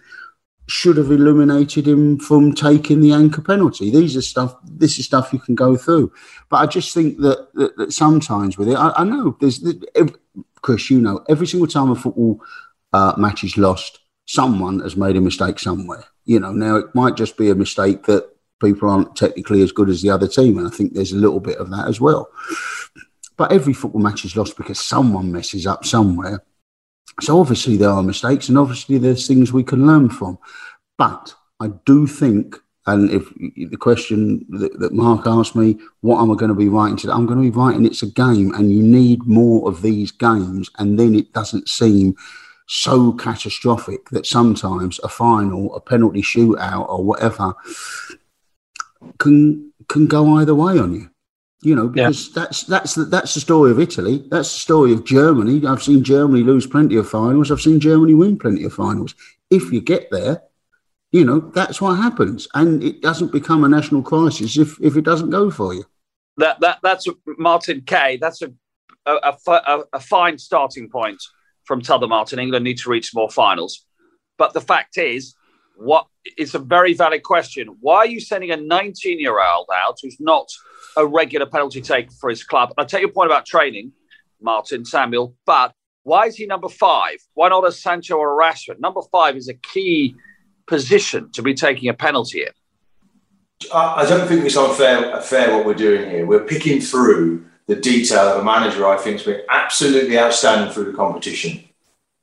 should 0.67 0.99
have 0.99 1.11
eliminated 1.11 1.89
him 1.89 2.19
from 2.19 2.53
taking 2.53 3.01
the 3.01 3.13
anchor 3.13 3.41
penalty. 3.41 3.91
These 3.91 4.19
are 4.19 4.23
stuff, 4.23 4.55
this 4.65 4.99
is 4.99 5.07
stuff 5.07 5.33
you 5.33 5.39
can 5.39 5.55
go 5.55 5.77
through. 5.77 6.13
But 6.51 6.59
I 6.59 6.67
just 6.67 6.93
think 6.93 7.19
that, 7.21 7.49
that, 7.55 7.77
that 7.79 7.93
sometimes 7.93 8.59
with 8.59 8.69
it, 8.69 8.77
I, 8.77 8.93
I 8.99 9.05
know 9.05 9.35
there's, 9.41 9.65
Chris, 10.61 10.91
you 10.91 11.01
know, 11.01 11.25
every 11.27 11.47
single 11.47 11.69
time 11.69 11.91
a 11.91 11.95
football 11.95 12.43
uh, 12.93 13.15
match 13.17 13.45
is 13.45 13.57
lost, 13.57 14.01
someone 14.29 14.81
has 14.81 14.95
made 14.95 15.17
a 15.17 15.21
mistake 15.21 15.59
somewhere. 15.59 16.05
You 16.27 16.39
know, 16.39 16.53
now 16.53 16.77
it 16.77 16.95
might 16.95 17.17
just 17.17 17.37
be 17.37 17.49
a 17.51 17.55
mistake 17.55 18.05
that 18.05 18.29
people 18.61 18.91
aren't 18.91 19.17
technically 19.17 19.63
as 19.63 19.73
good 19.73 19.89
as 19.89 20.03
the 20.03 20.11
other 20.11 20.29
team, 20.29 20.59
and 20.59 20.67
I 20.67 20.71
think 20.71 20.93
there's 20.93 21.13
a 21.13 21.17
little 21.17 21.41
bit 21.41 21.57
of 21.57 21.71
that 21.71 21.89
as 21.89 22.01
well. 22.01 22.29
But 23.37 23.53
every 23.53 23.73
football 23.73 24.03
match 24.03 24.25
is 24.25 24.37
lost 24.37 24.57
because 24.57 24.79
someone 24.79 25.33
messes 25.33 25.67
up 25.67 25.85
somewhere. 25.85 26.45
So 27.21 27.41
obviously 27.41 27.77
there 27.79 27.89
are 27.89 28.03
mistakes, 28.03 28.49
and 28.49 28.59
obviously 28.59 28.99
there's 28.99 29.27
things 29.27 29.53
we 29.53 29.65
can 29.65 29.87
learn 29.87 30.11
from. 30.11 30.39
But 30.99 31.35
I 31.59 31.69
do 31.87 32.07
think, 32.07 32.57
and 32.87 33.11
if 33.11 33.33
the 33.35 33.79
question 33.79 34.45
that, 34.51 34.79
that 34.79 34.93
Mark 34.93 35.27
asked 35.27 35.57
me, 35.57 35.79
what 36.03 36.21
am 36.21 36.31
I 36.31 36.35
going 36.35 36.51
to 36.51 36.55
be 36.55 36.69
writing 36.69 36.97
today? 36.99 37.15
I'm 37.15 37.27
going 37.27 37.39
to 37.43 37.51
be 37.51 37.57
writing 37.57 37.87
it's 37.87 38.03
a 38.03 38.11
game, 38.11 38.53
and 38.55 38.71
you 38.71 38.83
need 38.83 39.25
more 39.25 39.67
of 39.67 39.81
these 39.81 40.13
games, 40.13 40.69
and 40.79 40.99
then 40.99 41.15
it 41.15 41.33
doesn't 41.33 41.69
seem 41.69 42.15
so 42.69 43.13
catastrophic 43.13 44.11
that 44.11 44.27
sometimes 44.27 45.01
a 45.03 45.09
final, 45.09 45.75
a 45.75 45.81
penalty 45.81 46.23
shootout, 46.23 46.89
or 46.89 47.03
whatever 47.03 47.55
can 49.19 49.73
can 49.89 50.07
go 50.07 50.37
either 50.37 50.55
way 50.55 50.79
on 50.79 50.95
you. 50.95 51.11
You 51.61 51.75
know, 51.75 51.89
because 51.89 52.29
yeah. 52.29 52.33
that's 52.45 52.63
that's 52.65 52.95
the, 52.95 53.05
that's 53.05 53.35
the 53.35 53.41
story 53.41 53.73
of 53.73 53.81
Italy. 53.81 54.25
That's 54.31 54.53
the 54.53 54.61
story 54.61 54.93
of 54.93 55.05
Germany. 55.05 55.67
I've 55.67 55.83
seen 55.83 56.05
Germany 56.05 56.45
lose 56.45 56.69
plenty 56.69 56.97
of 56.97 57.09
finals. 57.09 57.51
I've 57.51 57.61
seen 57.61 57.81
Germany 57.81 58.15
win 58.15 58.39
plenty 58.39 58.63
of 58.65 58.73
finals. 58.73 59.15
If 59.51 59.73
you 59.73 59.81
get 59.81 60.09
there, 60.13 60.43
You 61.11 61.25
know, 61.25 61.41
that's 61.41 61.81
what 61.81 61.95
happens. 61.95 62.49
And 62.55 62.83
it 62.83 63.01
doesn't 63.01 63.33
become 63.33 63.65
a 63.65 63.69
national 63.69 64.03
crisis 64.03 64.59
if, 64.59 64.79
if 64.81 64.97
it 64.97 65.05
doesn't 65.05 65.31
go 65.31 65.51
for 65.51 65.73
you. 65.73 65.85
That, 66.37 66.61
that 66.61 66.79
That's 66.83 67.07
Martin 67.39 67.83
Kay. 67.83 68.19
That's 68.19 68.43
a, 68.43 68.53
a, 69.07 69.35
a, 69.47 69.85
a 69.95 70.01
fine 70.01 70.39
starting 70.39 70.89
point 70.91 71.23
from 71.69 71.83
T'other 71.83 72.09
Martin. 72.09 72.41
England 72.41 72.65
need 72.65 72.79
to 72.79 72.91
reach 72.91 73.15
more 73.15 73.31
finals. 73.31 73.85
But 74.39 74.55
the 74.55 74.61
fact 74.61 74.97
is, 74.97 75.35
what 75.77 76.07
it's 76.25 76.55
a 76.55 76.59
very 76.59 76.95
valid 76.95 77.23
question. 77.23 77.77
Why 77.81 77.99
are 77.99 78.07
you 78.07 78.21
sending 78.21 78.51
a 78.51 78.57
19 78.57 79.21
year 79.21 79.41
old 79.41 79.69
out 79.73 79.99
who's 80.03 80.19
not 80.19 80.49
a 80.97 81.07
regular 81.07 81.47
penalty 81.47 81.81
taker 81.81 82.11
for 82.21 82.31
his 82.31 82.43
club? 82.43 82.73
I 82.77 82.85
take 82.85 83.03
your 83.03 83.13
point 83.13 83.31
about 83.31 83.47
training, 83.47 83.93
Martin 84.41 84.85
Samuel, 84.85 85.37
but 85.47 85.73
why 86.03 86.27
is 86.27 86.37
he 86.37 86.47
number 86.47 86.69
five? 86.69 87.19
Why 87.35 87.51
not 87.51 87.67
a 87.67 87.71
Sancho 87.71 88.17
or 88.17 88.41
a 88.41 88.45
Rashford? 88.45 88.81
Number 88.81 89.03
five 89.13 89.37
is 89.37 89.49
a 89.49 89.55
key 89.55 90.17
position 90.67 91.31
to 91.33 91.43
be 91.43 91.55
taking 91.55 91.89
a 91.91 91.95
penalty 91.95 92.43
in. 92.43 92.53
I 93.75 94.07
don't 94.09 94.27
think 94.27 94.45
it's 94.45 94.57
unfair 94.57 95.21
fair 95.21 95.55
what 95.55 95.67
we're 95.67 95.75
doing 95.75 96.09
here. 96.11 96.25
We're 96.25 96.45
picking 96.45 96.81
through 96.81 97.45
the 97.69 97.77
detail 97.77 98.21
of 98.21 98.41
a 98.41 98.45
manager 98.45 98.89
I 98.89 98.97
think 98.97 99.19
has 99.19 99.27
been 99.27 99.43
absolutely 99.49 100.19
outstanding 100.19 100.73
through 100.73 100.91
the 100.91 100.97
competition. 100.97 101.63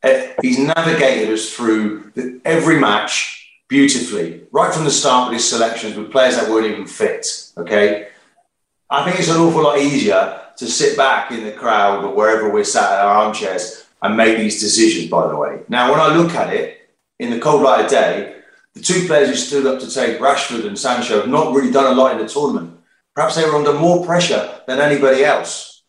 Eh, 0.03 0.33
he's 0.41 0.59
navigated 0.59 1.29
us 1.29 1.53
through 1.53 2.11
the, 2.15 2.41
every 2.43 2.79
match 2.79 3.53
beautifully, 3.67 4.43
right 4.51 4.73
from 4.73 4.83
the 4.83 4.91
start 4.91 5.29
with 5.29 5.37
his 5.37 5.49
selections 5.49 5.95
with 5.95 6.11
players 6.11 6.35
that 6.35 6.49
weren't 6.49 6.67
even 6.67 6.85
fit. 6.85 7.51
Okay. 7.57 8.09
I 8.89 9.03
think 9.05 9.19
it's 9.19 9.29
an 9.29 9.37
awful 9.37 9.63
lot 9.63 9.79
easier 9.79 10.41
to 10.57 10.65
sit 10.67 10.97
back 10.97 11.31
in 11.31 11.43
the 11.43 11.51
crowd 11.51 12.03
or 12.03 12.13
wherever 12.13 12.49
we're 12.49 12.63
sat 12.63 12.99
in 12.99 13.05
our 13.05 13.25
armchairs 13.25 13.85
and 14.01 14.17
make 14.17 14.37
these 14.37 14.59
decisions, 14.59 15.09
by 15.09 15.27
the 15.27 15.35
way. 15.35 15.61
Now, 15.69 15.91
when 15.91 15.99
I 15.99 16.15
look 16.15 16.33
at 16.33 16.53
it 16.53 16.89
in 17.19 17.29
the 17.29 17.39
cold 17.39 17.61
light 17.61 17.85
of 17.85 17.91
day, 17.91 18.35
the 18.73 18.81
two 18.81 19.07
players 19.07 19.29
who 19.29 19.35
stood 19.35 19.65
up 19.65 19.79
to 19.79 19.89
take 19.89 20.19
Rashford 20.19 20.67
and 20.67 20.77
Sancho 20.77 21.21
have 21.21 21.29
not 21.29 21.53
really 21.53 21.71
done 21.71 21.91
a 21.91 21.95
lot 21.95 22.11
in 22.11 22.17
the 22.19 22.27
tournament. 22.27 22.74
Perhaps 23.15 23.35
they 23.35 23.45
were 23.45 23.55
under 23.55 23.73
more 23.73 24.05
pressure 24.05 24.61
than 24.67 24.79
anybody 24.79 25.23
else. 25.23 25.83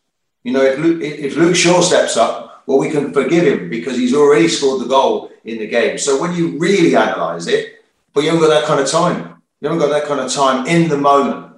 You 0.44 0.52
know, 0.52 0.62
if 0.62 0.78
Luke, 0.78 1.02
if 1.02 1.36
Luke 1.36 1.56
Shaw 1.56 1.80
steps 1.80 2.16
up, 2.16 2.62
well, 2.66 2.78
we 2.78 2.90
can 2.90 3.12
forgive 3.12 3.46
him 3.46 3.68
because 3.68 3.96
he's 3.96 4.14
already 4.14 4.48
scored 4.48 4.80
the 4.80 4.88
goal 4.88 5.32
in 5.44 5.58
the 5.58 5.66
game. 5.66 5.98
So 5.98 6.20
when 6.20 6.34
you 6.34 6.58
really 6.58 6.94
analyse 6.94 7.46
it, 7.48 7.84
but 8.14 8.22
you 8.22 8.30
haven't 8.30 8.48
got 8.48 8.60
that 8.60 8.64
kind 8.64 8.80
of 8.80 8.88
time. 8.88 9.42
You 9.60 9.68
haven't 9.68 9.78
got 9.78 9.90
that 9.90 10.06
kind 10.06 10.20
of 10.20 10.32
time 10.32 10.66
in 10.66 10.88
the 10.88 10.96
moment. 10.96 11.56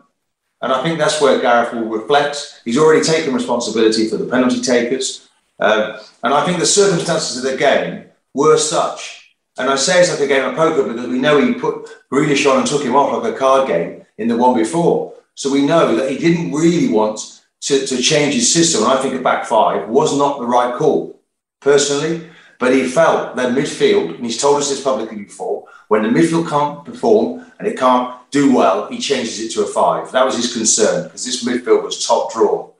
And 0.60 0.72
I 0.72 0.82
think 0.82 0.98
that's 0.98 1.20
where 1.20 1.40
Gareth 1.40 1.72
will 1.72 1.84
reflect. 1.84 2.62
He's 2.64 2.78
already 2.78 3.04
taken 3.04 3.34
responsibility 3.34 4.08
for 4.08 4.16
the 4.16 4.26
penalty 4.26 4.60
takers. 4.60 5.28
Um, 5.60 5.96
and 6.22 6.34
I 6.34 6.44
think 6.44 6.58
the 6.58 6.66
circumstances 6.66 7.36
of 7.36 7.50
the 7.50 7.56
game 7.56 8.06
were 8.34 8.58
such. 8.58 9.36
And 9.58 9.68
I 9.68 9.76
say 9.76 10.00
it's 10.00 10.10
like 10.10 10.20
a 10.20 10.26
game 10.26 10.44
of 10.44 10.56
poker 10.56 10.90
because 10.90 11.08
we 11.08 11.18
know 11.18 11.40
he 11.40 11.54
put 11.54 11.88
Grealish 12.12 12.50
on 12.50 12.58
and 12.58 12.66
took 12.66 12.82
him 12.82 12.96
off 12.96 13.22
like 13.22 13.34
a 13.34 13.36
card 13.36 13.68
game 13.68 14.04
in 14.16 14.28
the 14.28 14.36
one 14.36 14.56
before. 14.56 15.14
So 15.38 15.52
we 15.52 15.64
know 15.64 15.94
that 15.94 16.10
he 16.10 16.18
didn't 16.18 16.50
really 16.50 16.88
want 16.88 17.42
to, 17.60 17.86
to 17.86 18.02
change 18.02 18.34
his 18.34 18.52
system. 18.52 18.82
And 18.82 18.90
I 18.90 19.00
think 19.00 19.14
a 19.14 19.20
back 19.20 19.46
five 19.46 19.88
was 19.88 20.18
not 20.18 20.40
the 20.40 20.46
right 20.46 20.74
call, 20.74 21.20
personally. 21.60 22.28
But 22.58 22.74
he 22.74 22.88
felt 22.88 23.36
that 23.36 23.54
midfield, 23.54 24.16
and 24.16 24.24
he's 24.24 24.40
told 24.40 24.60
us 24.60 24.68
this 24.68 24.82
publicly 24.82 25.18
before, 25.18 25.68
when 25.86 26.02
the 26.02 26.08
midfield 26.08 26.48
can't 26.48 26.84
perform 26.84 27.46
and 27.60 27.68
it 27.68 27.78
can't 27.78 28.18
do 28.32 28.52
well, 28.52 28.88
he 28.88 28.98
changes 28.98 29.38
it 29.38 29.52
to 29.52 29.62
a 29.62 29.66
five. 29.66 30.10
That 30.10 30.24
was 30.24 30.34
his 30.34 30.52
concern 30.52 31.04
because 31.04 31.24
this 31.24 31.44
midfield 31.44 31.84
was 31.84 32.04
top 32.04 32.32
draw. 32.32 32.70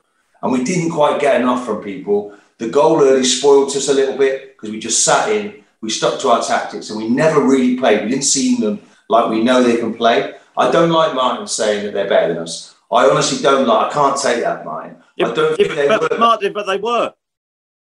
And 0.43 0.51
we 0.51 0.65
didn't 0.65 0.91
quite 0.91 1.21
get 1.21 1.41
enough 1.41 1.65
from 1.65 1.81
people. 1.81 2.37
The 2.59 2.71
goal 2.71 3.01
early 3.01 3.23
spoiled 3.23 3.69
us 3.69 3.89
a 3.89 3.95
little 3.95 4.19
bit 4.19 4.57
because 4.57 4.73
we 4.73 4.81
just 4.81 5.05
sat 5.05 5.31
in, 5.31 5.63
we 5.81 5.91
stuck 5.91 6.19
to 6.23 6.31
our 6.31 6.43
tactics, 6.43 6.91
and 6.91 6.99
we 6.99 7.09
never 7.09 7.41
really 7.41 7.77
played. 7.77 8.03
We 8.03 8.11
didn't 8.11 8.25
see 8.25 8.57
them 8.57 8.81
like 9.09 9.31
we 9.31 9.45
know 9.45 9.63
they 9.63 9.77
can 9.77 9.95
play. 9.95 10.35
I 10.59 10.71
don't 10.71 10.91
like 10.91 11.15
Martin 11.15 11.47
saying 11.47 11.85
that 11.85 11.95
they're 11.95 12.09
better 12.09 12.35
than 12.35 12.43
us. 12.43 12.75
I 12.91 13.09
honestly 13.09 13.43
don't 13.43 13.67
like. 13.67 13.91
I 13.91 13.93
can't 13.93 14.21
take 14.21 14.43
that, 14.43 14.65
Martin. 14.65 14.97
I 15.23 15.33
don't 15.33 15.57
think 15.57 15.75
they 15.75 15.89
but, 15.89 16.11
were. 16.11 16.19
Martin, 16.19 16.53
but 16.53 16.67
they 16.67 16.79
were. 16.79 17.15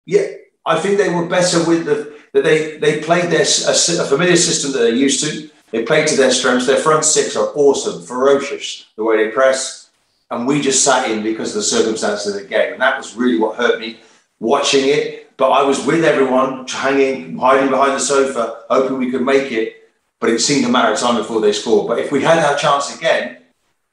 Yeah, 0.05 0.27
I 0.65 0.79
think 0.79 0.99
they 0.99 1.11
were 1.11 1.27
better 1.27 1.65
with 1.67 1.85
the 1.85 2.17
that 2.33 2.45
they 2.45 2.77
they 2.79 3.01
played 3.01 3.31
their 3.31 3.43
a, 3.43 3.73
a 3.73 4.05
familiar 4.05 4.37
system 4.37 4.73
that 4.73 4.79
they're 4.79 4.95
used 4.95 5.25
to. 5.25 5.51
They 5.71 5.85
played 5.85 6.07
to 6.09 6.17
their 6.17 6.31
strengths. 6.31 6.67
Their 6.67 6.79
front 6.79 7.05
six 7.05 7.37
are 7.37 7.49
awesome, 7.55 8.03
ferocious 8.03 8.87
the 8.97 9.05
way 9.05 9.17
they 9.17 9.31
press, 9.31 9.91
and 10.31 10.47
we 10.47 10.61
just 10.61 10.85
sat 10.85 11.11
in 11.11 11.23
because 11.23 11.51
of 11.51 11.57
the 11.57 11.63
circumstances 11.63 12.35
of 12.35 12.43
the 12.43 12.49
game, 12.49 12.73
and 12.73 12.83
that 12.83 12.99
was 12.99 13.15
really 13.15 13.39
what 13.39 13.57
hurt 13.57 13.81
me 13.81 14.01
watching 14.39 14.87
it. 14.87 15.37
But 15.37 15.51
I 15.51 15.63
was 15.63 15.85
with 15.85 16.05
everyone, 16.05 16.67
hanging, 16.67 17.37
hiding 17.37 17.71
behind 17.71 17.93
the 17.93 18.01
sofa, 18.01 18.63
hoping 18.71 18.99
we 18.99 19.11
could 19.11 19.23
make 19.23 19.53
it. 19.53 19.86
But 20.21 20.31
it 20.31 20.41
seemed 20.41 20.65
a 20.65 20.69
matter 20.69 20.93
of 20.93 20.99
time 20.99 21.17
before 21.17 21.41
they 21.41 21.53
scored. 21.53 21.89
But 21.89 21.99
if 21.99 22.11
we 22.11 22.23
had 22.23 22.39
that 22.39 22.59
chance 22.59 22.97
again, 22.97 23.39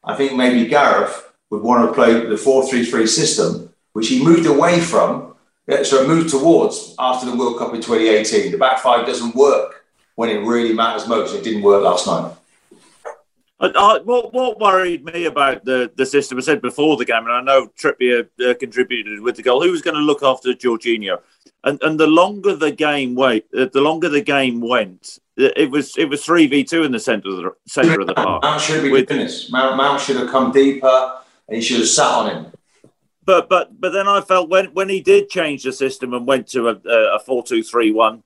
I 0.04 0.16
think 0.16 0.36
maybe 0.36 0.70
Gareth 0.70 1.32
would 1.50 1.62
want 1.62 1.88
to 1.88 1.94
play 1.94 2.26
the 2.26 2.38
4 2.38 2.68
3 2.68 2.86
3 2.86 3.08
system, 3.08 3.74
which 3.94 4.08
he 4.08 4.24
moved 4.24 4.46
away 4.46 4.80
from. 4.80 5.36
So 5.84 6.06
moved 6.06 6.30
towards 6.30 6.94
after 7.00 7.26
the 7.26 7.36
World 7.38 7.58
Cup 7.58 7.74
in 7.74 7.82
2018. 7.82 8.52
The 8.52 8.58
back 8.58 8.80
five 8.80 9.06
doesn't 9.06 9.34
work 9.34 9.86
when 10.16 10.30
it 10.30 10.46
really 10.46 10.74
matters 10.74 11.08
most. 11.08 11.34
It 11.34 11.44
didn't 11.44 11.62
work 11.62 11.84
last 11.84 12.06
night. 12.06 12.34
Uh, 13.64 14.00
what, 14.04 14.34
what 14.34 14.60
worried 14.60 15.06
me 15.06 15.24
about 15.26 15.64
the, 15.64 15.90
the 15.96 16.06
system, 16.06 16.38
I 16.38 16.42
said 16.42 16.62
before 16.62 16.98
the 16.98 17.06
game, 17.06 17.24
and 17.26 17.32
I 17.32 17.42
know 17.42 17.68
Trippier 17.80 18.28
uh, 18.46 18.54
contributed 18.56 19.22
with 19.22 19.38
the 19.38 19.42
goal. 19.42 19.64
Who 19.64 19.72
was 19.72 19.82
going 19.82 19.96
to 19.96 20.02
look 20.02 20.22
after 20.22 20.54
Jorginho? 20.54 21.20
And 21.64 21.82
and 21.82 21.98
the 21.98 22.08
longer 22.08 22.58
the 22.58 22.72
game 22.72 23.16
wait, 23.16 23.46
uh, 23.58 23.68
the 23.72 23.80
longer 23.80 24.10
the 24.10 24.22
game 24.22 24.60
went, 24.60 25.20
it 25.38 25.72
was 25.72 25.98
it 25.98 26.10
was 26.10 26.26
three 26.26 26.46
v 26.46 26.66
two 26.66 26.84
in 26.84 26.92
the 26.92 27.00
centre 27.00 27.30
of 27.30 27.38
the 27.38 27.52
centre 27.66 28.02
of 28.02 28.08
the 28.08 28.14
park. 28.14 28.44
Mount 28.44 28.60
should 28.60 28.84
be 28.84 28.92
with, 28.92 29.08
finished. 29.08 29.50
Mount, 29.50 29.78
Mount 29.78 30.02
should 30.02 30.18
have 30.18 30.30
come 30.30 30.52
deeper, 30.52 31.20
he 31.50 31.62
should 31.62 31.78
have 31.78 31.88
sat 31.88 32.12
on 32.12 32.30
him. 32.30 32.52
But 33.24 33.48
but 33.48 33.80
but 33.80 33.92
then 33.92 34.10
I 34.10 34.20
felt 34.20 34.50
when 34.50 34.74
when 34.74 34.90
he 34.90 35.00
did 35.00 35.30
change 35.30 35.64
the 35.64 35.72
system 35.72 36.14
and 36.14 36.28
went 36.28 36.48
to 36.48 36.68
a, 36.68 36.76
a 37.16 37.20
four 37.20 37.44
two 37.44 37.64
three 37.64 37.94
one, 37.94 38.24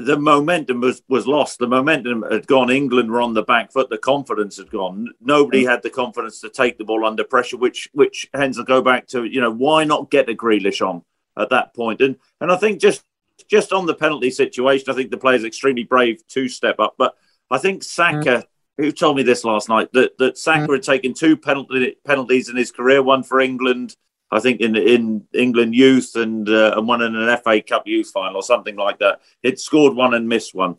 the 0.00 0.18
momentum 0.18 0.80
was 0.80 1.02
was 1.08 1.26
lost. 1.26 1.58
The 1.58 1.66
momentum 1.66 2.24
had 2.30 2.46
gone. 2.46 2.70
England 2.70 3.10
were 3.10 3.20
on 3.20 3.34
the 3.34 3.42
back 3.42 3.72
foot. 3.72 3.90
The 3.90 3.98
confidence 3.98 4.56
had 4.56 4.70
gone. 4.70 5.08
Nobody 5.20 5.64
had 5.64 5.82
the 5.82 5.90
confidence 5.90 6.40
to 6.40 6.48
take 6.48 6.78
the 6.78 6.84
ball 6.84 7.04
under 7.04 7.24
pressure. 7.24 7.56
Which 7.56 7.88
which 7.92 8.28
hence 8.34 8.58
I 8.58 8.64
go 8.64 8.82
back 8.82 9.06
to 9.08 9.24
you 9.24 9.40
know 9.40 9.52
why 9.52 9.84
not 9.84 10.10
get 10.10 10.28
a 10.28 10.34
Grealish 10.34 10.86
on 10.86 11.02
at 11.38 11.50
that 11.50 11.74
point? 11.74 12.00
And 12.00 12.16
and 12.40 12.50
I 12.50 12.56
think 12.56 12.80
just 12.80 13.04
just 13.48 13.72
on 13.72 13.86
the 13.86 13.94
penalty 13.94 14.30
situation, 14.30 14.90
I 14.90 14.94
think 14.94 15.10
the 15.10 15.16
player's 15.16 15.44
extremely 15.44 15.84
brave 15.84 16.26
to 16.28 16.48
step 16.48 16.78
up. 16.78 16.94
But 16.98 17.14
I 17.50 17.58
think 17.58 17.82
Saka, 17.82 18.44
who 18.76 18.92
told 18.92 19.16
me 19.16 19.22
this 19.22 19.44
last 19.44 19.68
night, 19.68 19.92
that, 19.92 20.16
that 20.18 20.38
Saka 20.38 20.60
mm-hmm. 20.60 20.72
had 20.74 20.82
taken 20.82 21.14
two 21.14 21.36
penalty, 21.36 21.96
penalties 22.04 22.48
in 22.48 22.56
his 22.56 22.70
career, 22.70 23.02
one 23.02 23.22
for 23.22 23.40
England, 23.40 23.96
I 24.30 24.40
think 24.40 24.60
in 24.60 24.76
in 24.76 25.26
England 25.32 25.74
youth, 25.74 26.14
and 26.14 26.48
uh, 26.48 26.74
and 26.76 26.86
one 26.86 27.02
in 27.02 27.16
an 27.16 27.38
FA 27.38 27.60
Cup 27.62 27.86
youth 27.86 28.10
final 28.12 28.36
or 28.36 28.42
something 28.42 28.76
like 28.76 28.98
that. 28.98 29.20
He'd 29.42 29.58
scored 29.58 29.94
one 29.94 30.14
and 30.14 30.28
missed 30.28 30.54
one. 30.54 30.76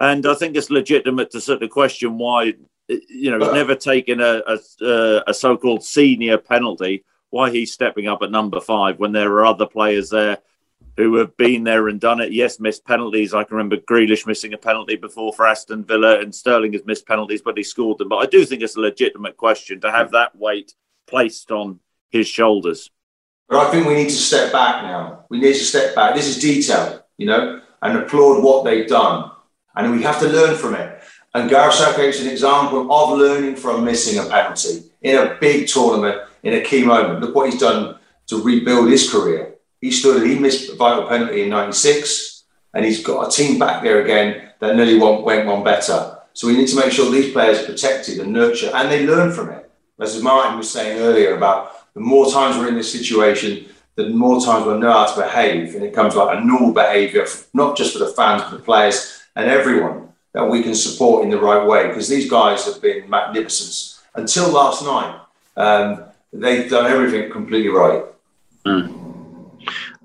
And 0.00 0.26
I 0.26 0.34
think 0.34 0.56
it's 0.56 0.70
legitimate 0.70 1.30
to 1.32 1.40
sort 1.40 1.62
of 1.62 1.70
question 1.70 2.16
why, 2.16 2.54
you 2.88 3.30
know, 3.30 3.38
he's 3.38 3.52
never 3.52 3.74
taken 3.74 4.20
a, 4.20 4.42
a, 4.46 5.22
a 5.26 5.34
so-called 5.34 5.84
senior 5.84 6.38
penalty. 6.38 7.04
Why 7.30 7.50
he's 7.50 7.72
stepping 7.72 8.08
up 8.08 8.22
at 8.22 8.30
number 8.30 8.60
five 8.60 8.98
when 8.98 9.12
there 9.12 9.30
are 9.34 9.46
other 9.46 9.66
players 9.66 10.10
there 10.10 10.38
who 10.96 11.16
have 11.16 11.36
been 11.36 11.64
there 11.64 11.88
and 11.88 12.00
done 12.00 12.20
it. 12.20 12.32
Yes, 12.32 12.60
missed 12.60 12.84
penalties. 12.84 13.34
I 13.34 13.44
can 13.44 13.56
remember 13.56 13.76
Grealish 13.76 14.26
missing 14.26 14.52
a 14.52 14.58
penalty 14.58 14.96
before 14.96 15.32
for 15.32 15.46
Aston 15.46 15.84
Villa, 15.84 16.20
and 16.20 16.34
Sterling 16.34 16.72
has 16.72 16.84
missed 16.84 17.06
penalties, 17.06 17.42
but 17.42 17.56
he 17.56 17.62
scored 17.62 17.98
them. 17.98 18.08
But 18.08 18.16
I 18.18 18.26
do 18.26 18.44
think 18.44 18.62
it's 18.62 18.76
a 18.76 18.80
legitimate 18.80 19.36
question 19.36 19.80
to 19.80 19.90
have 19.90 20.10
that 20.12 20.36
weight 20.36 20.74
placed 21.06 21.50
on 21.50 21.80
his 22.10 22.26
shoulders. 22.28 22.90
But 23.48 23.66
I 23.66 23.70
think 23.70 23.86
we 23.86 23.94
need 23.94 24.10
to 24.10 24.14
step 24.14 24.52
back 24.52 24.82
now. 24.82 25.24
We 25.28 25.40
need 25.40 25.54
to 25.54 25.64
step 25.64 25.94
back. 25.94 26.14
This 26.14 26.28
is 26.28 26.38
detail, 26.38 27.04
you 27.16 27.26
know, 27.26 27.60
and 27.82 27.98
applaud 27.98 28.44
what 28.44 28.64
they've 28.64 28.88
done. 28.88 29.30
And 29.74 29.92
we 29.92 30.02
have 30.02 30.20
to 30.20 30.28
learn 30.28 30.56
from 30.56 30.74
it. 30.74 31.02
And 31.34 31.48
Gareth 31.48 31.98
is 31.98 32.20
an 32.20 32.30
example 32.30 32.92
of 32.92 33.18
learning 33.18 33.56
from 33.56 33.84
missing 33.84 34.18
a 34.18 34.28
penalty 34.28 34.82
in 35.02 35.16
a 35.16 35.36
big 35.40 35.68
tournament, 35.68 36.20
in 36.42 36.54
a 36.54 36.60
key 36.60 36.84
moment. 36.84 37.20
Look 37.20 37.34
what 37.34 37.50
he's 37.50 37.60
done 37.60 37.98
to 38.26 38.42
rebuild 38.42 38.90
his 38.90 39.10
career. 39.10 39.54
He 39.80 39.90
stood 39.90 40.26
he 40.26 40.38
missed 40.38 40.70
a 40.70 40.76
vital 40.76 41.08
penalty 41.08 41.42
in 41.42 41.50
96, 41.50 42.44
and 42.74 42.84
he's 42.84 43.02
got 43.02 43.28
a 43.28 43.30
team 43.30 43.58
back 43.58 43.82
there 43.82 44.02
again 44.02 44.50
that 44.60 44.76
nearly 44.76 44.98
went 44.98 45.46
one 45.46 45.64
better. 45.64 46.18
So 46.32 46.46
we 46.46 46.56
need 46.56 46.68
to 46.68 46.76
make 46.76 46.92
sure 46.92 47.10
these 47.10 47.32
players 47.32 47.60
are 47.60 47.66
protected 47.66 48.18
and 48.18 48.32
nurtured, 48.32 48.72
and 48.74 48.90
they 48.90 49.06
learn 49.06 49.32
from 49.32 49.50
it. 49.50 49.70
As 50.00 50.22
Martin 50.22 50.58
was 50.58 50.70
saying 50.70 50.98
earlier 50.98 51.36
about 51.36 51.79
the 51.94 52.00
more 52.00 52.30
times 52.30 52.56
we're 52.56 52.68
in 52.68 52.74
this 52.74 52.92
situation, 52.92 53.66
the 53.96 54.08
more 54.10 54.40
times 54.40 54.66
we'll 54.66 54.78
know 54.78 54.92
how 54.92 55.06
to 55.06 55.20
behave, 55.20 55.74
and 55.74 55.84
it 55.84 55.94
comes 55.94 56.14
like 56.14 56.38
a 56.38 56.40
normal 56.40 56.72
behaviour, 56.72 57.26
not 57.52 57.76
just 57.76 57.92
for 57.92 57.98
the 57.98 58.08
fans, 58.08 58.42
but 58.42 58.52
the 58.52 58.62
players 58.62 59.22
and 59.36 59.48
everyone 59.48 60.08
that 60.32 60.44
we 60.44 60.62
can 60.62 60.74
support 60.74 61.24
in 61.24 61.30
the 61.30 61.40
right 61.40 61.66
way. 61.66 61.88
Because 61.88 62.08
these 62.08 62.30
guys 62.30 62.64
have 62.64 62.80
been 62.80 63.08
magnificent 63.10 64.00
until 64.14 64.50
last 64.50 64.84
night. 64.84 65.20
Um, 65.56 66.04
they've 66.32 66.70
done 66.70 66.90
everything 66.90 67.30
completely 67.30 67.70
right. 67.70 68.04
Mm 68.64 69.00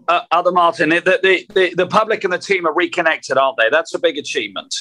uh, 0.07 0.21
Other 0.31 0.51
Martin, 0.51 0.89
the, 0.89 1.01
the, 1.01 1.45
the, 1.53 1.73
the 1.75 1.87
public 1.87 2.23
and 2.23 2.31
the 2.31 2.37
team 2.37 2.65
are 2.65 2.73
reconnected, 2.73 3.37
aren't 3.37 3.57
they? 3.57 3.69
That's 3.69 3.93
a 3.93 3.99
big 3.99 4.17
achievement. 4.17 4.75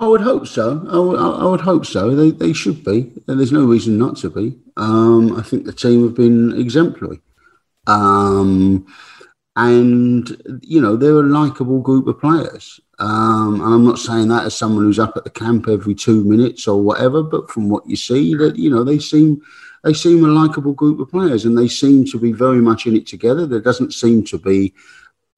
I 0.00 0.08
would 0.08 0.20
hope 0.20 0.46
so. 0.46 0.86
I 0.90 0.98
would, 0.98 1.18
I 1.18 1.44
would 1.44 1.60
hope 1.60 1.86
so. 1.86 2.14
They, 2.14 2.30
they 2.30 2.52
should 2.52 2.84
be. 2.84 3.12
There's 3.26 3.52
no 3.52 3.64
reason 3.64 3.96
not 3.96 4.16
to 4.18 4.30
be. 4.30 4.58
Um, 4.76 5.36
I 5.36 5.42
think 5.42 5.64
the 5.64 5.72
team 5.72 6.02
have 6.02 6.14
been 6.14 6.52
exemplary. 6.60 7.20
Um, 7.86 8.86
and, 9.56 10.60
you 10.62 10.80
know, 10.80 10.96
they're 10.96 11.20
a 11.20 11.22
likable 11.22 11.80
group 11.80 12.08
of 12.08 12.20
players. 12.20 12.80
Um, 12.98 13.60
and 13.60 13.74
I'm 13.74 13.84
not 13.84 14.00
saying 14.00 14.28
that 14.28 14.46
as 14.46 14.56
someone 14.56 14.84
who's 14.84 14.98
up 14.98 15.16
at 15.16 15.24
the 15.24 15.30
camp 15.30 15.68
every 15.68 15.94
two 15.94 16.24
minutes 16.24 16.66
or 16.66 16.82
whatever, 16.82 17.22
but 17.22 17.50
from 17.50 17.68
what 17.68 17.88
you 17.88 17.96
see, 17.96 18.34
that, 18.34 18.56
you 18.56 18.70
know, 18.70 18.82
they 18.84 18.98
seem 18.98 19.42
they 19.84 19.92
seem 19.92 20.24
a 20.24 20.28
likable 20.28 20.72
group 20.72 20.98
of 20.98 21.10
players 21.10 21.44
and 21.44 21.58
they 21.58 21.68
seem 21.68 22.06
to 22.06 22.18
be 22.18 22.32
very 22.32 22.60
much 22.60 22.86
in 22.86 22.96
it 22.96 23.06
together. 23.06 23.46
There 23.46 23.60
doesn't 23.60 23.92
seem 23.92 24.24
to 24.24 24.38
be 24.38 24.72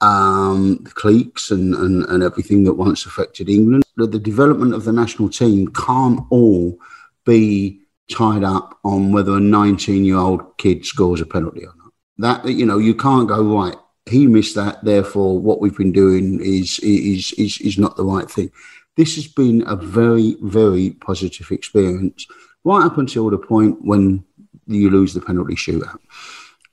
um, 0.00 0.85
cliques 0.95 1.50
and, 1.50 1.75
and, 1.75 2.05
and 2.07 2.23
everything 2.23 2.65
that 2.65 2.75
once 2.75 3.07
affected 3.07 3.49
England. 3.49 3.85
The, 3.97 4.07
the 4.07 4.19
development 4.19 4.75
of 4.75 4.85
the 4.85 4.93
national 4.93 5.31
team 5.31 5.69
can't 5.69 6.21
all 6.31 6.79
be 7.25 7.81
tied 8.11 8.45
up 8.45 8.79
on 8.85 9.12
whether 9.12 9.37
a 9.37 9.41
19 9.41 10.05
year 10.05 10.17
old 10.17 10.57
kid 10.59 10.85
scores 10.85 11.21
a 11.21 11.26
penalty 11.26 11.65
or 11.65 11.75
not. 11.76 11.93
That, 12.19 12.49
you 12.49 12.67
know, 12.67 12.79
you 12.79 12.95
can't 12.95 13.29
go, 13.29 13.43
right, 13.43 13.76
he 14.07 14.26
missed 14.26 14.55
that, 14.55 14.85
therefore 14.85 15.41
what 15.41 15.61
we've 15.61 15.76
been 15.76 15.93
doing 15.93 16.41
is, 16.41 16.79
is, 16.81 17.33
is, 17.33 17.61
is 17.61 17.79
not 17.79 17.97
the 17.97 18.05
right 18.05 18.31
thing. 18.31 18.50
This 18.97 19.17
has 19.17 19.26
been 19.26 19.65
a 19.67 19.76
very, 19.76 20.37
very 20.41 20.91
positive 20.91 21.50
experience 21.50 22.26
right 22.65 22.85
up 22.85 22.99
until 22.99 23.29
the 23.31 23.38
point 23.38 23.85
when 23.85 24.25
you 24.67 24.91
lose 24.91 25.12
the 25.15 25.21
penalty 25.21 25.55
shootout. 25.55 25.99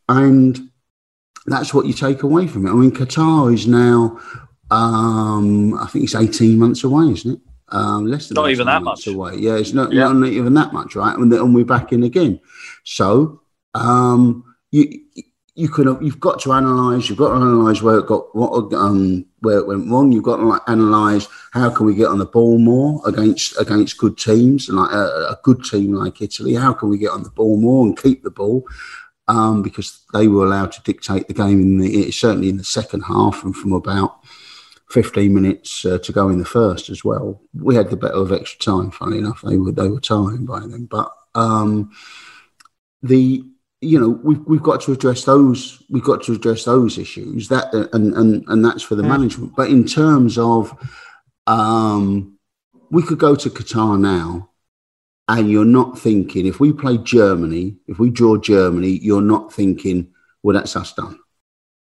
And 0.07 0.69
that's 1.47 1.73
what 1.73 1.85
you 1.85 1.93
take 1.93 2.23
away 2.23 2.47
from 2.47 2.65
it. 2.65 2.71
I 2.71 2.73
mean, 2.73 2.91
Qatar 2.91 3.53
is 3.53 3.67
now, 3.67 4.19
um, 4.71 5.77
I 5.77 5.87
think 5.87 6.05
it's 6.05 6.15
18 6.15 6.57
months 6.57 6.83
away, 6.83 7.11
isn't 7.11 7.33
it? 7.35 7.41
Um, 7.69 8.05
less 8.05 8.27
than 8.27 8.35
not 8.35 8.51
even 8.51 8.67
that 8.67 8.83
much 8.83 9.07
away. 9.07 9.37
Yeah, 9.37 9.55
it's 9.55 9.73
not, 9.73 9.91
yeah. 9.91 10.11
not 10.11 10.27
even 10.27 10.53
that 10.53 10.73
much, 10.73 10.95
right? 10.95 11.17
And, 11.17 11.33
and 11.33 11.55
we're 11.55 11.65
back 11.65 11.91
in 11.91 12.03
again. 12.03 12.39
So 12.83 13.41
um, 13.73 14.55
you 14.71 15.01
you 15.55 15.69
can 15.69 15.85
you've 16.03 16.19
got 16.19 16.39
to 16.41 16.51
analyse. 16.51 17.09
You've 17.09 17.17
got 17.17 17.29
to 17.29 17.35
analyse 17.35 17.81
where 17.81 17.99
it 17.99 18.07
got 18.07 18.35
what 18.35 18.73
um, 18.73 19.25
where 19.39 19.59
it 19.59 19.67
went 19.67 19.89
wrong. 19.89 20.11
You've 20.11 20.23
got 20.23 20.37
to 20.37 20.43
like, 20.43 20.61
analyse 20.67 21.27
how 21.51 21.69
can 21.69 21.85
we 21.85 21.93
get 21.93 22.07
on 22.07 22.17
the 22.17 22.25
ball 22.25 22.57
more 22.57 23.01
against 23.07 23.59
against 23.59 23.99
good 23.99 24.17
teams, 24.17 24.69
like 24.69 24.91
a, 24.91 25.03
a 25.29 25.39
good 25.43 25.63
team 25.63 25.93
like 25.93 26.21
Italy. 26.21 26.55
How 26.55 26.73
can 26.73 26.89
we 26.89 26.97
get 26.97 27.11
on 27.11 27.23
the 27.23 27.29
ball 27.29 27.57
more 27.57 27.85
and 27.85 27.97
keep 27.97 28.23
the 28.23 28.31
ball? 28.31 28.65
Um, 29.27 29.61
because 29.61 30.03
they 30.13 30.27
were 30.27 30.45
allowed 30.45 30.71
to 30.73 30.81
dictate 30.83 31.27
the 31.27 31.33
game 31.33 31.61
in 31.61 31.77
the 31.77 32.11
certainly 32.11 32.49
in 32.49 32.57
the 32.57 32.63
second 32.63 33.01
half 33.01 33.43
and 33.43 33.55
from 33.55 33.73
about 33.73 34.19
15 34.89 35.33
minutes 35.33 35.85
uh, 35.85 35.97
to 35.99 36.11
go 36.11 36.29
in 36.29 36.37
the 36.37 36.45
first 36.45 36.89
as 36.89 37.03
well. 37.03 37.41
We 37.53 37.75
had 37.75 37.89
the 37.89 37.97
better 37.97 38.13
of 38.13 38.31
extra 38.31 38.59
time. 38.59 38.91
Funny 38.91 39.17
enough, 39.17 39.41
they 39.41 39.57
were 39.57 39.71
they 39.71 39.87
were 39.87 39.99
tiring 39.99 40.45
by 40.45 40.59
then, 40.59 40.85
but 40.85 41.11
um, 41.35 41.91
the 43.01 43.43
you 43.81 43.99
know 43.99 44.09
we've 44.23 44.41
we've 44.45 44.63
got 44.63 44.81
to 44.81 44.93
address 44.93 45.25
those 45.25 45.83
we've 45.89 46.03
got 46.03 46.23
to 46.23 46.33
address 46.33 46.63
those 46.63 46.97
issues 46.97 47.49
that 47.49 47.73
and 47.73 48.13
and 48.13 48.45
and 48.47 48.63
that's 48.63 48.83
for 48.83 48.95
the 48.95 49.03
management. 49.03 49.55
But 49.55 49.69
in 49.69 49.85
terms 49.85 50.37
of 50.37 50.77
um, 51.47 52.37
we 52.91 53.03
could 53.03 53.19
go 53.19 53.35
to 53.35 53.49
Qatar 53.49 53.99
now 53.99 54.51
and 55.27 55.49
you're 55.49 55.65
not 55.65 55.97
thinking 55.97 56.45
if 56.45 56.59
we 56.59 56.73
play 56.73 56.97
Germany, 56.97 57.77
if 57.87 57.99
we 57.99 58.09
draw 58.09 58.37
Germany, 58.37 58.89
you're 59.01 59.21
not 59.21 59.53
thinking, 59.53 60.09
well, 60.41 60.55
that's 60.55 60.75
us 60.75 60.93
done. 60.93 61.19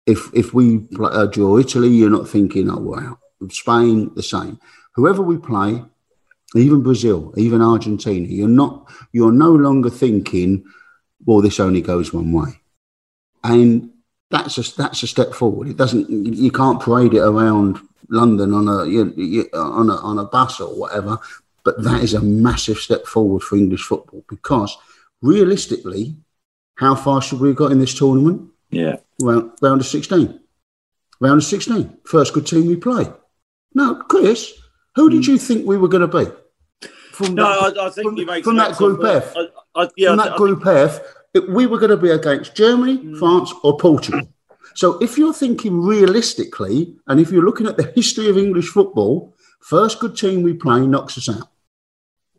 If 0.05 0.29
if 0.33 0.53
we 0.53 0.79
play, 0.79 1.11
uh, 1.11 1.27
draw 1.27 1.57
Italy, 1.57 1.89
you're 1.89 2.09
not 2.09 2.27
thinking, 2.27 2.69
oh 2.69 2.77
wow. 2.77 3.17
Spain, 3.49 4.11
the 4.15 4.23
same. 4.23 4.59
Whoever 4.93 5.21
we 5.21 5.37
play, 5.37 5.83
even 6.55 6.83
Brazil, 6.83 7.33
even 7.37 7.61
Argentina, 7.61 8.27
you're 8.27 8.47
not 8.47 8.91
you're 9.13 9.31
no 9.31 9.51
longer 9.51 9.89
thinking, 9.89 10.65
well, 11.25 11.41
this 11.41 11.59
only 11.59 11.81
goes 11.81 12.13
one 12.13 12.31
way, 12.31 12.59
and 13.43 13.91
that's 14.29 14.57
a 14.57 14.75
that's 14.75 15.03
a 15.03 15.07
step 15.07 15.33
forward. 15.33 15.69
It 15.69 15.77
doesn't 15.77 16.09
you 16.09 16.51
can't 16.51 16.81
parade 16.81 17.13
it 17.13 17.19
around 17.19 17.79
London 18.09 18.53
on 18.53 18.67
a 18.67 18.85
you, 18.85 19.13
you, 19.15 19.49
on 19.53 19.89
a 19.89 19.95
on 19.95 20.19
a 20.19 20.25
bus 20.25 20.59
or 20.59 20.77
whatever 20.77 21.19
but 21.63 21.83
that 21.83 22.03
is 22.03 22.13
a 22.13 22.21
massive 22.21 22.77
step 22.77 23.05
forward 23.05 23.43
for 23.43 23.55
English 23.55 23.83
football 23.83 24.23
because 24.27 24.77
realistically, 25.21 26.15
how 26.75 26.95
far 26.95 27.21
should 27.21 27.39
we 27.39 27.49
have 27.49 27.57
got 27.57 27.71
in 27.71 27.79
this 27.79 27.93
tournament? 27.93 28.49
Yeah. 28.69 28.97
Round, 29.21 29.51
round 29.61 29.81
of 29.81 29.87
16. 29.87 30.39
Round 31.19 31.37
of 31.37 31.43
16. 31.43 31.97
First 32.05 32.33
good 32.33 32.47
team 32.47 32.67
we 32.67 32.75
play. 32.75 33.05
Now, 33.73 33.95
Chris, 33.95 34.53
who 34.95 35.09
did 35.09 35.27
you 35.27 35.37
think 35.37 35.65
we 35.65 35.77
were 35.77 35.87
going 35.87 36.09
to 36.09 36.25
be? 36.25 36.31
From 37.11 37.35
no, 37.35 37.43
that, 37.43 37.77
I, 37.77 37.87
I, 37.87 37.89
think 37.89 38.07
from, 38.07 38.17
you 38.17 38.25
make 38.25 38.43
from 38.43 38.55
that 38.57 38.77
group 38.77 39.03
F. 39.03 39.33
I, 39.35 39.47
I, 39.75 39.89
yeah, 39.95 40.09
from 40.09 40.17
that 40.17 40.37
group 40.37 40.65
F, 40.65 40.99
it, 41.33 41.49
we 41.49 41.67
were 41.67 41.77
going 41.77 41.91
to 41.91 41.97
be 41.97 42.09
against 42.09 42.55
Germany, 42.55 42.97
mm. 42.97 43.19
France, 43.19 43.53
or 43.63 43.77
Portugal. 43.77 44.27
So 44.75 44.97
if 44.99 45.17
you're 45.17 45.33
thinking 45.33 45.81
realistically, 45.81 46.95
and 47.07 47.19
if 47.19 47.31
you're 47.31 47.45
looking 47.45 47.67
at 47.67 47.77
the 47.77 47.91
history 47.95 48.29
of 48.29 48.37
English 48.37 48.69
football, 48.69 49.35
first 49.61 49.99
good 49.99 50.17
team 50.17 50.43
we 50.43 50.53
play 50.53 50.85
knocks 50.85 51.17
us 51.17 51.29
out. 51.29 51.47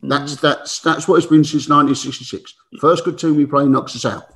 That's 0.03 0.37
that's 0.37 0.81
that's 0.81 1.07
what 1.07 1.17
it's 1.17 1.27
been 1.27 1.45
since 1.45 1.69
1966. 1.69 2.55
First 2.81 3.05
good 3.05 3.19
team 3.19 3.37
we 3.37 3.47
play 3.47 3.67
knocks 3.67 3.95
us 3.95 4.05
out. 4.05 4.33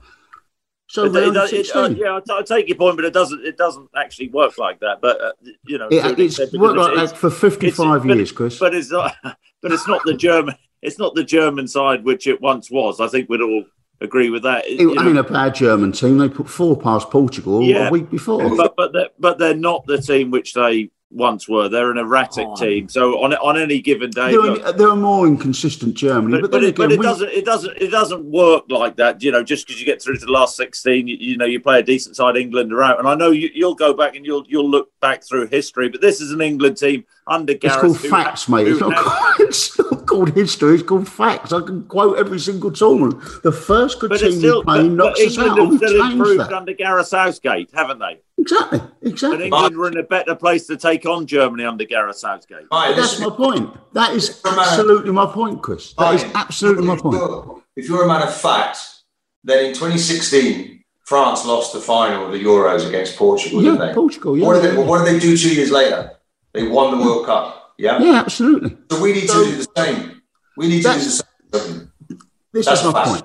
So 0.88 1.05
it, 1.07 1.16
it, 1.16 1.53
it, 1.53 1.77
uh, 1.77 1.88
yeah, 1.88 2.20
I, 2.31 2.42
take 2.42 2.68
your 2.68 2.77
point, 2.77 2.94
but 2.94 3.05
it 3.05 3.12
doesn't 3.12 3.44
it 3.44 3.57
doesn't 3.57 3.90
actually 3.96 4.29
work 4.29 4.57
like 4.57 4.79
that. 4.81 5.01
But 5.01 5.20
uh, 5.20 5.33
you 5.66 5.79
know, 5.79 5.88
it's 5.90 6.38
worked 6.53 6.79
like 6.79 6.94
that 6.94 7.16
for 7.16 7.29
55 7.29 8.07
years, 8.07 8.31
Chris. 8.31 8.59
But 8.59 8.75
it's 8.75 8.90
not. 8.90 9.14
But 9.62 9.72
it's 9.72 9.88
not 9.88 10.03
the 10.05 10.14
German. 10.14 10.55
It's 10.83 10.99
not 10.99 11.14
the 11.16 11.25
German 11.25 11.66
side 11.66 12.05
which 12.05 12.29
it 12.29 12.40
once 12.40 12.70
was. 12.70 13.01
I 13.01 13.09
think 13.09 13.29
we'd 13.29 13.40
all 13.40 13.64
agree 14.01 14.31
with 14.31 14.42
that. 14.42 14.64
It 14.66 14.81
ain't 14.81 15.14
know. 15.14 15.20
a 15.20 15.25
bad 15.25 15.55
German 15.57 15.90
team. 15.90 16.18
They 16.18 16.29
put 16.29 16.49
four 16.49 16.77
past 16.77 17.11
Portugal 17.11 17.62
yeah, 17.62 17.88
a 17.88 17.90
week 17.90 18.09
before. 18.11 18.55
But 18.55 18.77
but 18.77 18.92
they're, 18.92 19.09
but 19.18 19.38
they're 19.38 19.57
not 19.57 19.87
the 19.87 19.99
team 19.99 20.31
which 20.31 20.53
they 20.53 20.90
once 21.16 21.48
were. 21.48 21.68
They're 21.68 21.90
an 21.90 21.98
erratic 21.98 22.46
oh. 22.46 22.57
team. 22.57 22.88
So 22.88 23.22
on 23.22 23.35
on 23.35 23.59
any 23.59 23.81
given 23.81 24.11
day, 24.11 24.33
they're, 24.33 24.72
they're 24.72 24.94
more 24.94 25.26
inconsistent 25.26 25.94
Germany. 25.94 26.40
But, 26.40 26.42
but, 26.42 26.50
but, 26.52 26.64
it, 26.64 26.68
again, 26.68 26.88
but 26.88 26.92
it 26.92 26.98
we... 26.98 27.02
doesn't 27.02 27.31
it 27.31 27.44
doesn't 27.44 27.76
it 27.79 27.88
doesn't 27.88 28.24
work 28.24 28.64
like 28.68 28.96
that. 28.96 29.22
You 29.22 29.33
know, 29.33 29.42
just 29.42 29.66
because 29.66 29.81
you 29.81 29.87
get 29.87 30.02
through 30.02 30.18
to 30.18 30.26
the 30.26 30.33
last 30.33 30.57
sixteen, 30.57 31.09
you, 31.09 31.16
you, 31.18 31.37
know, 31.37 31.46
you 31.46 31.59
play 31.59 31.81
a 31.81 31.83
decent 31.83 32.16
side, 32.16 32.37
England 32.37 32.72
are 32.72 32.83
out. 32.83 32.98
And 32.98 33.09
I 33.09 33.14
know 33.14 33.31
you, 33.31 33.50
will 33.66 33.74
go 33.74 33.94
back 33.94 34.14
and 34.14 34.24
you'll 34.24 34.44
you'll 34.46 34.70
look 34.70 34.90
back 35.00 35.24
through 35.24 35.48
history, 35.48 35.88
but 35.88 36.00
this 36.00 36.20
is 36.20 36.31
an 36.33 36.40
England 36.40 36.76
team 36.76 37.05
under 37.26 37.55
Gareth. 37.55 37.85
It's 37.85 37.98
called 38.00 38.11
facts, 38.11 38.48
mate. 38.48 38.68
It's 38.68 38.81
not, 38.81 38.94
called, 38.94 39.40
it's 39.40 39.79
not, 39.79 39.86
called, 40.16 40.35
history. 40.35 40.74
It's 40.74 40.83
called 40.83 41.09
facts. 41.09 41.52
I 41.52 41.61
can 41.61 41.85
quote 41.85 42.18
every 42.18 42.38
single 42.38 42.70
tournament. 42.70 43.22
The 43.42 43.52
first 43.52 44.00
good 44.00 44.11
but 44.11 44.20
team 44.20 44.33
still, 44.33 44.61
we 44.61 44.64
play 44.64 44.88
knocks 44.88 45.20
us 45.20 45.38
out. 45.38 45.46
England 45.46 45.83
have 45.83 45.90
still 45.90 46.11
improved 46.11 46.40
that. 46.40 46.52
under 46.52 46.72
Gareth 46.72 47.09
Southgate, 47.09 47.70
haven't 47.74 47.98
they? 47.98 48.20
Exactly, 48.38 48.81
exactly. 49.02 49.50
But 49.50 49.57
England 49.57 49.76
were 49.76 49.88
in 49.88 49.98
a 49.98 50.02
better 50.02 50.35
place 50.35 50.66
to 50.66 50.76
take 50.76 51.07
on 51.07 51.26
Germany 51.26 51.64
under 51.64 51.85
Gareth 51.85 52.16
Southgate. 52.16 52.66
Right, 52.70 52.94
that's 52.94 53.20
my 53.20 53.31
point. 53.31 53.74
That 53.94 54.14
is 54.14 54.40
absolutely 54.44 55.12
my 55.12 55.26
point, 55.26 55.62
Chris. 55.62 55.92
That 55.94 56.14
is 56.14 56.24
absolutely 56.35 56.87
my 56.87 56.96
point. 56.96 57.62
If 57.76 57.88
you're 57.88 58.05
a 58.05 58.09
man 58.09 58.22
of 58.22 58.35
fact, 58.35 58.79
then 59.44 59.66
in 59.66 59.74
2016, 59.74 60.85
France 61.05 61.46
lost 61.46 61.72
the 61.72 61.81
final 61.81 62.26
of 62.26 62.33
the 62.33 62.42
Euros 62.42 62.88
against 62.88 63.16
Portugal, 63.16 63.62
yeah, 63.62 63.72
didn't 63.72 63.88
they? 63.88 63.94
Portugal, 63.94 64.37
yeah. 64.37 64.46
What 64.46 64.61
did, 64.61 64.72
they, 64.72 64.76
what 64.76 65.05
did 65.05 65.14
they 65.14 65.20
do 65.20 65.37
two 65.37 65.55
years 65.55 65.70
later? 65.70 66.12
They 66.52 66.66
won 66.66 66.98
the 66.98 67.05
World 67.05 67.26
Cup. 67.26 67.65
Yeah, 67.79 68.01
yeah, 68.01 68.21
absolutely. 68.21 68.77
So 68.91 69.01
we 69.01 69.12
need 69.12 69.29
so, 69.29 69.45
to 69.45 69.51
do 69.51 69.57
the 69.57 69.69
same. 69.77 70.23
We 70.57 70.69
need 70.69 70.83
to 70.83 70.93
do 70.93 70.99
the 70.99 71.25
same. 71.59 71.93
This 72.53 72.67
that's 72.67 72.83
is 72.83 72.93
my 72.93 73.05
point. 73.05 73.25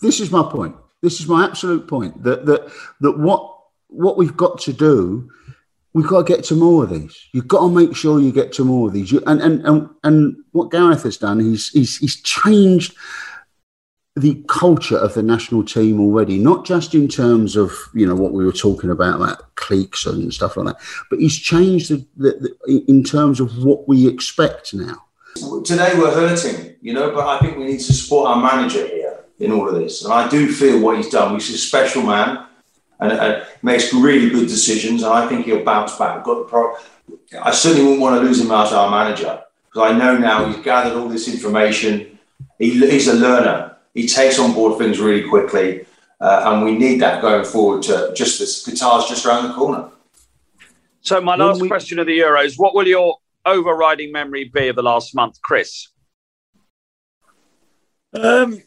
This 0.00 0.20
is 0.20 0.30
my 0.30 0.42
point. 0.50 0.76
This 1.02 1.20
is 1.20 1.26
my 1.26 1.44
absolute 1.44 1.88
point. 1.88 2.22
That 2.22 2.46
that 2.46 2.72
that 3.00 3.18
what 3.18 3.58
what 3.88 4.16
we've 4.16 4.36
got 4.36 4.60
to 4.60 4.72
do, 4.72 5.30
we've 5.94 6.06
got 6.06 6.26
to 6.26 6.32
get 6.32 6.44
to 6.44 6.54
more 6.54 6.84
of 6.84 6.90
these. 6.90 7.28
You've 7.32 7.48
got 7.48 7.60
to 7.60 7.68
make 7.68 7.96
sure 7.96 8.20
you 8.20 8.32
get 8.32 8.52
to 8.54 8.64
more 8.64 8.88
of 8.88 8.94
these. 8.94 9.10
You, 9.10 9.22
and, 9.26 9.40
and, 9.40 9.66
and, 9.66 9.88
and 10.04 10.36
what 10.52 10.70
Gareth 10.70 11.02
has 11.02 11.16
done, 11.16 11.40
he's, 11.40 11.70
he's, 11.70 11.96
he's 11.96 12.20
changed 12.22 12.94
the 14.18 14.42
culture 14.48 14.96
of 14.96 15.14
the 15.14 15.22
national 15.22 15.64
team 15.64 16.00
already, 16.00 16.38
not 16.38 16.64
just 16.64 16.94
in 16.94 17.08
terms 17.08 17.56
of 17.56 17.72
you 17.94 18.06
know 18.06 18.14
what 18.14 18.32
we 18.32 18.44
were 18.44 18.52
talking 18.52 18.90
about, 18.90 19.20
like 19.20 19.38
cliques 19.54 20.06
and 20.06 20.32
stuff 20.32 20.56
like 20.56 20.66
that, 20.66 20.76
but 21.10 21.18
he's 21.18 21.36
changed 21.36 21.90
the, 21.90 22.06
the, 22.16 22.56
the, 22.66 22.84
in 22.88 23.02
terms 23.02 23.40
of 23.40 23.64
what 23.64 23.88
we 23.88 24.06
expect 24.08 24.74
now. 24.74 25.04
Today 25.64 25.92
we're 25.96 26.14
hurting, 26.14 26.76
you 26.80 26.92
know, 26.92 27.12
but 27.12 27.26
I 27.26 27.38
think 27.38 27.56
we 27.56 27.64
need 27.64 27.80
to 27.80 27.92
support 27.92 28.28
our 28.28 28.42
manager 28.42 28.86
here 28.86 29.20
in 29.38 29.52
all 29.52 29.68
of 29.68 29.74
this, 29.74 30.04
and 30.04 30.12
I 30.12 30.28
do 30.28 30.52
feel 30.52 30.80
what 30.80 30.96
he's 30.96 31.10
done. 31.10 31.34
He's 31.34 31.50
a 31.54 31.58
special 31.58 32.02
man 32.02 32.44
and 33.00 33.12
uh, 33.12 33.44
makes 33.62 33.92
really 33.92 34.30
good 34.30 34.48
decisions. 34.48 35.02
And 35.02 35.12
I 35.12 35.28
think 35.28 35.46
he'll 35.46 35.64
bounce 35.64 35.96
back. 35.96 36.24
Got 36.24 36.38
the 36.38 36.44
pro- 36.44 36.76
I 37.42 37.52
certainly 37.52 37.84
wouldn't 37.84 38.00
want 38.00 38.20
to 38.20 38.26
lose 38.26 38.40
him 38.40 38.50
as 38.50 38.72
our 38.72 38.90
manager 38.90 39.42
because 39.66 39.92
I 39.92 39.96
know 39.96 40.16
now 40.16 40.46
he's 40.46 40.62
gathered 40.64 40.96
all 40.96 41.08
this 41.08 41.32
information. 41.32 42.18
He, 42.58 42.70
he's 42.70 43.08
a 43.08 43.14
learner. 43.14 43.76
He 43.98 44.06
takes 44.06 44.38
on 44.38 44.54
board 44.54 44.78
things 44.78 45.00
really 45.00 45.28
quickly, 45.28 45.84
uh, 46.20 46.42
and 46.46 46.64
we 46.64 46.78
need 46.78 47.00
that 47.00 47.20
going 47.20 47.44
forward. 47.44 47.82
To 47.84 48.12
just 48.14 48.38
this 48.38 48.64
Qatar's 48.64 49.08
just 49.08 49.26
around 49.26 49.48
the 49.48 49.54
corner. 49.54 49.90
So 51.00 51.20
my 51.20 51.34
last 51.34 51.60
we- 51.60 51.66
question 51.66 51.98
of 51.98 52.06
the 52.06 52.16
Euros: 52.16 52.54
What 52.58 52.76
will 52.76 52.86
your 52.86 53.16
overriding 53.44 54.12
memory 54.12 54.44
be 54.54 54.68
of 54.68 54.76
the 54.76 54.84
last 54.84 55.16
month, 55.16 55.42
Chris? 55.42 55.88
Um, 58.14 58.62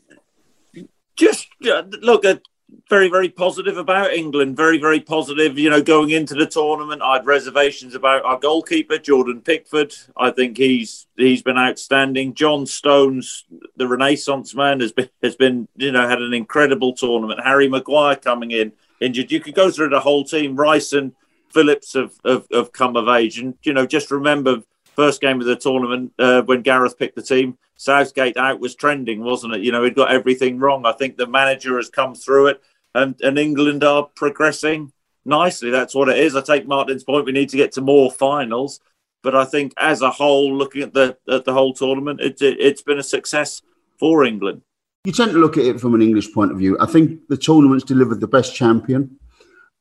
just 1.16 1.48
uh, 1.66 1.84
look 2.02 2.26
at 2.26 2.42
very, 2.90 3.10
very 3.10 3.30
positive 3.30 3.78
about 3.78 4.14
England. 4.14 4.58
Very, 4.58 4.78
very 4.78 5.00
positive. 5.00 5.58
You 5.58 5.70
know, 5.70 5.82
going 5.82 6.10
into 6.10 6.36
the 6.36 6.46
tournament, 6.46 7.02
I 7.02 7.14
had 7.14 7.26
reservations 7.26 7.96
about 7.96 8.26
our 8.26 8.38
goalkeeper 8.38 8.98
Jordan 8.98 9.42
Pickford. 9.42 9.94
I 10.18 10.32
think 10.32 10.58
he's 10.58 11.08
he's 11.18 11.42
been 11.42 11.58
outstanding. 11.58 12.34
John 12.34 12.66
Stones, 12.66 13.46
the 13.76 13.88
Renaissance 13.88 14.54
man, 14.54 14.80
has 14.82 14.92
been 14.92 15.10
has 15.24 15.36
been 15.36 15.68
you 15.76 15.92
know 15.92 16.08
had 16.08 16.22
an 16.22 16.34
incredible 16.34 16.94
tournament. 16.94 17.42
Harry 17.44 17.68
Maguire 17.68 18.16
coming 18.16 18.52
in 18.52 18.74
injured. 19.00 19.32
You 19.32 19.40
could 19.40 19.56
go 19.56 19.72
through 19.72 19.90
the 19.90 20.00
whole 20.00 20.24
team. 20.24 20.56
Rice 20.56 20.94
and 20.94 21.14
Phillips 21.50 21.94
have, 21.94 22.14
have, 22.26 22.46
have 22.54 22.72
come 22.72 22.96
of 22.96 23.08
age, 23.08 23.40
and 23.40 23.56
you 23.64 23.74
know 23.74 23.86
just 23.86 24.12
remember 24.12 24.64
first 24.96 25.22
game 25.22 25.40
of 25.40 25.48
the 25.48 25.56
tournament 25.56 26.14
uh, 26.20 26.42
when 26.44 26.62
Gareth 26.62 26.98
picked 26.98 27.16
the 27.16 27.22
team. 27.22 27.58
Southgate 27.76 28.38
out 28.38 28.60
was 28.60 28.76
trending, 28.76 29.24
wasn't 29.24 29.56
it? 29.56 29.62
You 29.62 29.72
know, 29.72 29.84
he'd 29.84 29.96
got 29.96 30.12
everything 30.12 30.60
wrong. 30.60 30.86
I 30.86 30.92
think 30.92 31.18
the 31.18 31.26
manager 31.26 31.78
has 31.78 31.90
come 31.90 32.14
through 32.14 32.48
it, 32.48 32.62
and, 32.94 33.20
and 33.22 33.40
England 33.40 33.84
are 33.84 34.04
progressing 34.04 34.92
nicely. 35.26 35.72
That's 35.72 35.96
what 35.96 36.10
it 36.10 36.18
is. 36.18 36.36
I 36.36 36.42
take 36.42 36.68
Martin's 36.68 37.04
point. 37.04 37.26
We 37.26 37.32
need 37.32 37.50
to 37.50 37.58
get 37.58 37.72
to 37.74 37.82
more 37.82 38.12
finals, 38.12 38.80
but 39.24 39.36
I 39.36 39.46
think 39.46 39.74
as 39.78 40.02
a 40.02 40.12
whole, 40.12 40.56
looking 40.56 40.84
at 40.84 40.94
the 40.94 41.18
at 41.28 41.46
the 41.46 41.54
whole 41.54 41.74
tournament, 41.74 42.22
it, 42.22 42.42
it, 42.42 42.60
it's 42.60 42.82
been 42.82 43.00
a 43.00 43.04
success 43.04 43.62
for 44.00 44.24
England. 44.24 44.62
You 45.04 45.12
tend 45.12 45.32
to 45.32 45.40
look 45.40 45.58
at 45.58 45.66
it 45.66 45.80
from 45.80 45.96
an 45.96 46.02
English 46.02 46.32
point 46.34 46.52
of 46.52 46.60
view. 46.60 46.78
I 46.80 46.86
think 46.86 47.28
the 47.28 47.38
tournament's 47.38 47.84
delivered 47.84 48.20
the 48.20 48.28
best 48.28 48.56
champion. 48.56 49.18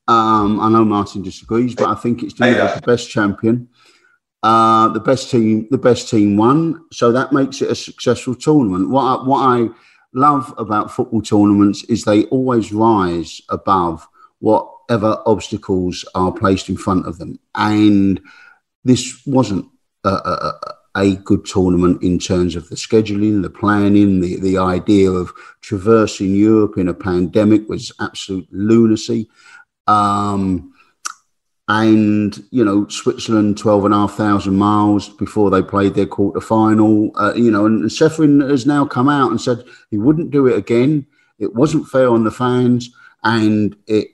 Um, 0.09 0.59
I 0.61 0.71
know 0.71 0.85
Martin 0.85 1.23
disagrees, 1.23 1.75
but 1.75 1.89
I 1.89 1.95
think 1.95 2.23
it's 2.23 2.33
delivered 2.33 2.77
the 2.77 2.87
best 2.87 3.11
champion. 3.11 3.69
Uh, 4.43 4.89
the 4.89 5.01
best 5.01 5.31
team, 5.31 5.69
the 5.71 5.79
best 5.79 6.09
team 6.09 6.37
won, 6.37 6.83
so 6.93 7.13
that 7.13 7.31
makes 7.31 7.61
it 7.61 7.71
a 7.71 7.75
successful 7.75 8.35
tournament. 8.35 8.89
What 8.89 9.03
I, 9.03 9.23
what 9.23 9.39
I 9.39 9.69
love 10.15 10.55
about 10.57 10.91
football 10.91 11.21
tournaments 11.21 11.85
is 11.85 12.05
they 12.05 12.25
always 12.25 12.73
rise 12.73 13.43
above 13.51 14.09
whatever 14.39 15.21
obstacles 15.27 16.07
are 16.15 16.33
placed 16.33 16.71
in 16.71 16.77
front 16.79 17.07
of 17.07 17.19
them, 17.19 17.39
and 17.55 18.19
this 18.83 19.21
wasn't 19.27 19.67
a, 20.05 20.09
a, 20.09 20.75
a 20.95 21.17
good 21.17 21.45
tournament 21.45 22.03
in 22.03 22.19
terms 22.19 22.57
of 22.57 22.67
the 22.71 22.77
scheduling, 22.77 23.43
the 23.43 23.51
planning, 23.51 24.21
the 24.21 24.41
the 24.41 24.57
idea 24.57 25.11
of 25.11 25.35
traversing 25.61 26.35
Europe 26.35 26.79
in 26.79 26.89
a 26.89 26.95
pandemic 26.95 27.69
was 27.69 27.93
absolute 28.01 28.49
lunacy. 28.51 29.29
Um, 29.87 30.73
and 31.71 32.43
you 32.51 32.65
know 32.65 32.89
Switzerland 32.89 33.57
twelve 33.57 33.85
and 33.85 33.95
a 33.95 33.99
half 33.99 34.15
thousand 34.15 34.57
miles 34.57 35.09
before 35.09 35.51
they 35.51 35.63
played 35.63 35.95
their 35.95 36.07
quarter 36.07 36.41
final. 36.41 37.13
Uh, 37.15 37.33
you 37.35 37.51
know, 37.51 37.65
and 37.65 37.85
Ceferin 37.85 38.49
has 38.51 38.67
now 38.67 38.85
come 38.85 39.09
out 39.09 39.31
and 39.31 39.41
said 39.41 39.65
he 39.89 39.97
wouldn't 39.97 40.33
do 40.33 40.49
it 40.49 40.59
again. 40.59 41.07
It 41.39 41.55
wasn't 41.55 41.87
fair 41.87 42.09
on 42.09 42.25
the 42.25 42.33
fans, 42.33 42.91
and 43.23 43.77
it 43.87 44.09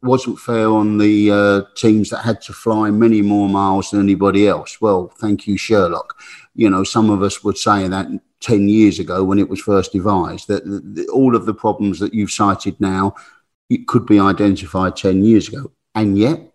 wasn't 0.00 0.38
fair 0.38 0.68
on 0.68 0.98
the 0.98 1.30
uh, 1.32 1.62
teams 1.74 2.08
that 2.10 2.22
had 2.22 2.40
to 2.42 2.52
fly 2.52 2.90
many 2.90 3.20
more 3.20 3.48
miles 3.48 3.90
than 3.90 4.00
anybody 4.00 4.46
else. 4.46 4.80
Well, 4.80 5.12
thank 5.18 5.48
you, 5.48 5.56
Sherlock. 5.56 6.16
You 6.54 6.70
know, 6.70 6.84
some 6.84 7.10
of 7.10 7.22
us 7.22 7.42
would 7.42 7.58
say 7.58 7.88
that 7.88 8.06
10 8.40 8.68
years 8.68 9.00
ago 9.00 9.24
when 9.24 9.40
it 9.40 9.48
was 9.48 9.60
first 9.60 9.92
devised, 9.92 10.46
that, 10.48 10.64
that 10.64 11.08
all 11.08 11.34
of 11.34 11.46
the 11.46 11.54
problems 11.54 11.98
that 11.98 12.14
you've 12.14 12.30
cited 12.30 12.80
now 12.80 13.14
it 13.70 13.86
could 13.86 14.04
be 14.04 14.20
identified 14.20 14.96
10 14.96 15.24
years 15.24 15.48
ago. 15.48 15.70
And 15.94 16.18
yet, 16.18 16.51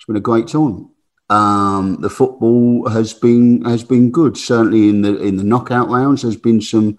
it's 0.00 0.06
been 0.06 0.16
a 0.16 0.20
great 0.20 0.48
tournament. 0.48 0.88
Um, 1.28 1.98
the 2.00 2.08
football 2.08 2.88
has 2.88 3.12
been 3.12 3.62
has 3.66 3.84
been 3.84 4.10
good. 4.10 4.38
Certainly 4.38 4.88
in 4.88 5.02
the 5.02 5.20
in 5.20 5.36
the 5.36 5.44
knockout 5.44 5.90
rounds, 5.90 6.22
there's 6.22 6.36
been 6.36 6.62
some 6.62 6.98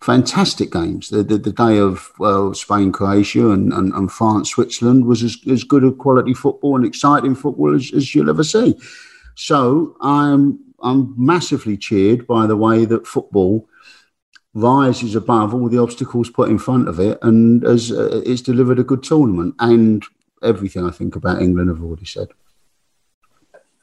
fantastic 0.00 0.70
games. 0.70 1.08
The 1.08 1.24
the, 1.24 1.38
the 1.38 1.50
day 1.50 1.78
of 1.78 2.12
well, 2.20 2.54
Spain, 2.54 2.92
Croatia, 2.92 3.50
and, 3.50 3.72
and, 3.72 3.92
and, 3.94 4.12
France, 4.12 4.50
Switzerland 4.50 5.06
was 5.06 5.24
as, 5.24 5.36
as 5.50 5.64
good 5.64 5.82
a 5.82 5.90
quality 5.90 6.34
football 6.34 6.76
and 6.76 6.86
exciting 6.86 7.34
football 7.34 7.74
as, 7.74 7.92
as 7.92 8.14
you'll 8.14 8.30
ever 8.30 8.44
see. 8.44 8.78
So 9.34 9.96
I'm 10.00 10.60
I'm 10.80 11.14
massively 11.18 11.76
cheered 11.76 12.28
by 12.28 12.46
the 12.46 12.56
way 12.56 12.84
that 12.84 13.08
football 13.08 13.68
rises 14.54 15.16
above 15.16 15.52
all 15.52 15.68
the 15.68 15.82
obstacles 15.82 16.30
put 16.30 16.48
in 16.48 16.58
front 16.58 16.88
of 16.88 17.00
it, 17.00 17.18
and 17.22 17.64
as 17.64 17.90
uh, 17.90 18.22
it's 18.24 18.40
delivered 18.40 18.78
a 18.78 18.84
good 18.84 19.02
tournament. 19.02 19.56
And 19.58 20.06
everything 20.42 20.84
I 20.84 20.90
think 20.90 21.16
about 21.16 21.42
England 21.42 21.70
I've 21.70 21.82
already 21.82 22.04
said. 22.04 22.28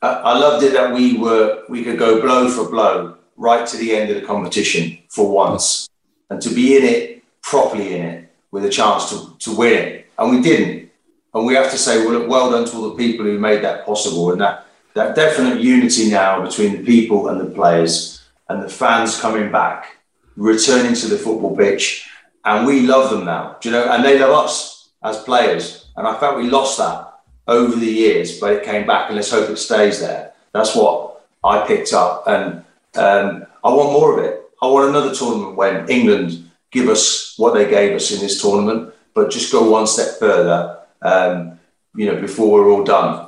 I 0.02 0.38
loved 0.38 0.66
it 0.66 0.74
that 0.74 0.94
we 0.94 1.18
were 1.18 1.64
we 1.70 1.82
could 1.84 1.98
go 1.98 2.20
blow 2.20 2.50
for 2.50 2.70
blow 2.70 3.18
right 3.38 3.66
to 3.66 3.78
the 3.78 3.96
end 3.96 4.12
of 4.12 4.20
the 4.20 4.28
competition 4.28 5.00
for 5.08 5.32
once, 5.32 5.90
and 6.30 6.42
to 6.42 6.50
be 6.54 6.78
in 6.78 6.84
it 6.84 7.24
properly 7.42 7.96
in 7.96 8.02
it 8.06 8.34
with 8.52 8.66
a 8.66 8.70
chance 8.70 9.10
to, 9.10 9.36
to 9.40 9.56
win 9.56 9.74
it, 9.74 10.08
and 10.18 10.30
we 10.30 10.42
didn't. 10.42 10.92
And 11.34 11.46
we 11.46 11.56
have 11.56 11.72
to 11.72 11.78
say, 11.78 12.06
well, 12.06 12.28
well 12.28 12.52
done 12.52 12.66
to 12.66 12.76
all 12.76 12.90
the 12.90 12.96
people 12.96 13.26
who 13.26 13.40
made 13.40 13.64
that 13.64 13.86
possible, 13.86 14.32
and 14.32 14.42
that 14.42 14.68
that 14.94 15.16
definite 15.16 15.62
unity 15.62 16.12
now 16.12 16.44
between 16.44 16.74
the 16.74 16.84
people 16.84 17.30
and 17.30 17.40
the 17.40 17.54
players, 17.56 18.24
and 18.50 18.62
the 18.62 18.70
fans 18.70 19.20
coming 19.20 19.52
back, 19.54 19.98
returning 20.36 20.96
to 20.96 21.08
the 21.08 21.18
football 21.18 21.56
pitch, 21.56 22.10
and 22.44 22.68
we 22.68 22.82
love 22.82 23.10
them 23.10 23.24
now, 23.24 23.58
you 23.64 23.72
know, 23.72 23.90
and 23.90 24.04
they 24.04 24.20
love 24.20 24.46
us 24.46 24.90
as 25.02 25.24
players 25.24 25.83
and 25.96 26.08
I 26.08 26.20
felt 26.20 26.38
we 26.38 26.50
lost 26.50 26.78
that 26.78 27.14
over 27.48 27.76
the 27.76 27.86
years, 27.86 28.40
but 28.40 28.54
it 28.54 28.64
came 28.64 28.88
back, 28.88 29.10
and 29.10 29.16
let's 29.16 29.32
hope 29.32 29.50
it 29.50 29.58
stays 29.58 30.00
there. 30.00 30.34
That's 30.54 30.76
what 30.76 31.22
I 31.44 31.66
picked 31.68 31.94
up, 31.94 32.28
and 32.28 32.64
um, 32.96 33.46
I 33.64 33.70
want 33.70 33.94
more 33.94 34.18
of 34.18 34.26
it. 34.26 34.42
I 34.62 34.68
want 34.68 34.90
another 34.90 35.14
tournament 35.14 35.56
when 35.56 35.90
England 35.90 36.50
give 36.72 36.90
us 36.90 37.36
what 37.38 37.54
they 37.54 37.70
gave 37.70 37.96
us 37.96 38.12
in 38.12 38.20
this 38.20 38.42
tournament, 38.42 38.94
but 39.14 39.30
just 39.30 39.52
go 39.52 39.70
one 39.70 39.88
step 39.88 40.20
further. 40.20 40.80
Um, 41.02 41.60
you 41.96 42.08
know, 42.08 42.20
before 42.20 42.52
we're 42.52 42.72
all 42.72 42.84
done, 42.84 43.28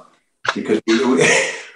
because 0.55 0.81
we, 0.87 1.27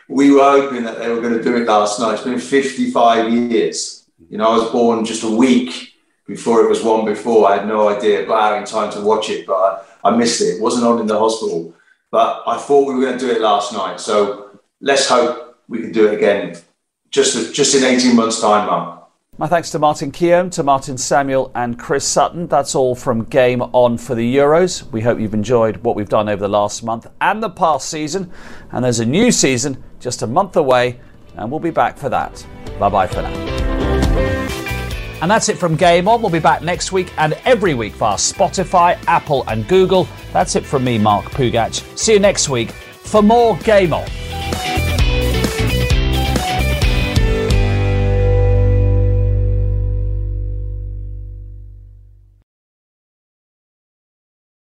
we 0.07 0.31
were 0.33 0.41
hoping 0.41 0.83
that 0.83 0.97
they 0.97 1.09
were 1.09 1.21
going 1.21 1.37
to 1.37 1.43
do 1.43 1.57
it 1.57 1.67
last 1.67 1.99
night. 1.99 2.13
It's 2.13 2.23
been 2.23 2.39
55 2.39 3.31
years. 3.31 4.07
You 4.29 4.37
know, 4.37 4.49
I 4.49 4.57
was 4.57 4.71
born 4.71 5.05
just 5.05 5.23
a 5.23 5.29
week 5.29 5.93
before 6.25 6.63
it 6.63 6.69
was 6.69 6.83
one 6.83 7.05
before. 7.05 7.49
I 7.49 7.57
had 7.57 7.67
no 7.67 7.89
idea, 7.89 8.25
got 8.25 8.53
out 8.53 8.57
in 8.57 8.65
time 8.65 8.91
to 8.93 9.01
watch 9.01 9.29
it, 9.29 9.45
but. 9.45 9.85
I 10.03 10.15
missed 10.15 10.41
it. 10.41 10.55
It 10.55 10.61
wasn't 10.61 10.85
on 10.85 10.99
in 10.99 11.07
the 11.07 11.19
hospital, 11.19 11.73
but 12.11 12.43
I 12.47 12.57
thought 12.57 12.87
we 12.87 12.95
were 12.95 13.01
going 13.01 13.17
to 13.17 13.25
do 13.25 13.31
it 13.31 13.41
last 13.41 13.73
night. 13.73 13.99
So 13.99 14.59
let's 14.81 15.07
hope 15.07 15.59
we 15.67 15.79
can 15.81 15.91
do 15.91 16.07
it 16.07 16.13
again, 16.13 16.57
just 17.11 17.53
just 17.53 17.75
in 17.75 17.83
eighteen 17.83 18.15
months' 18.15 18.41
time, 18.41 18.67
Mum. 18.67 18.95
My 19.37 19.47
thanks 19.47 19.69
to 19.71 19.79
Martin 19.79 20.11
Keown, 20.11 20.49
to 20.49 20.63
Martin 20.63 20.97
Samuel, 20.97 21.49
and 21.55 21.79
Chris 21.79 22.05
Sutton. 22.05 22.47
That's 22.47 22.75
all 22.75 22.93
from 22.93 23.23
Game 23.23 23.61
On 23.61 23.97
for 23.97 24.13
the 24.13 24.35
Euros. 24.35 24.83
We 24.91 24.99
hope 24.99 25.17
you've 25.17 25.33
enjoyed 25.33 25.77
what 25.77 25.95
we've 25.95 26.09
done 26.09 26.27
over 26.27 26.41
the 26.41 26.49
last 26.49 26.83
month 26.83 27.07
and 27.21 27.41
the 27.41 27.49
past 27.49 27.87
season. 27.87 28.31
And 28.71 28.83
there's 28.83 28.99
a 28.99 29.05
new 29.05 29.31
season 29.31 29.81
just 30.01 30.23
a 30.23 30.27
month 30.27 30.57
away, 30.57 30.99
and 31.37 31.49
we'll 31.49 31.61
be 31.61 31.71
back 31.71 31.97
for 31.97 32.09
that. 32.09 32.45
Bye 32.79 32.89
bye 32.89 33.07
for 33.07 33.21
now. 33.21 33.68
And 35.21 35.29
that's 35.29 35.49
it 35.49 35.57
from 35.57 35.75
Game 35.75 36.07
On. 36.07 36.21
We'll 36.21 36.31
be 36.31 36.39
back 36.39 36.61
next 36.61 36.91
week 36.91 37.11
and 37.17 37.33
every 37.45 37.73
week 37.73 37.93
via 37.93 38.15
Spotify, 38.15 38.97
Apple, 39.07 39.43
and 39.47 39.67
Google. 39.67 40.07
That's 40.31 40.55
it 40.55 40.65
from 40.65 40.83
me, 40.83 40.97
Mark 40.97 41.25
Pougatch. 41.25 41.97
See 41.97 42.13
you 42.13 42.19
next 42.19 42.49
week 42.49 42.71
for 42.71 43.21
more 43.21 43.57
Game 43.57 43.93
On. 43.93 44.28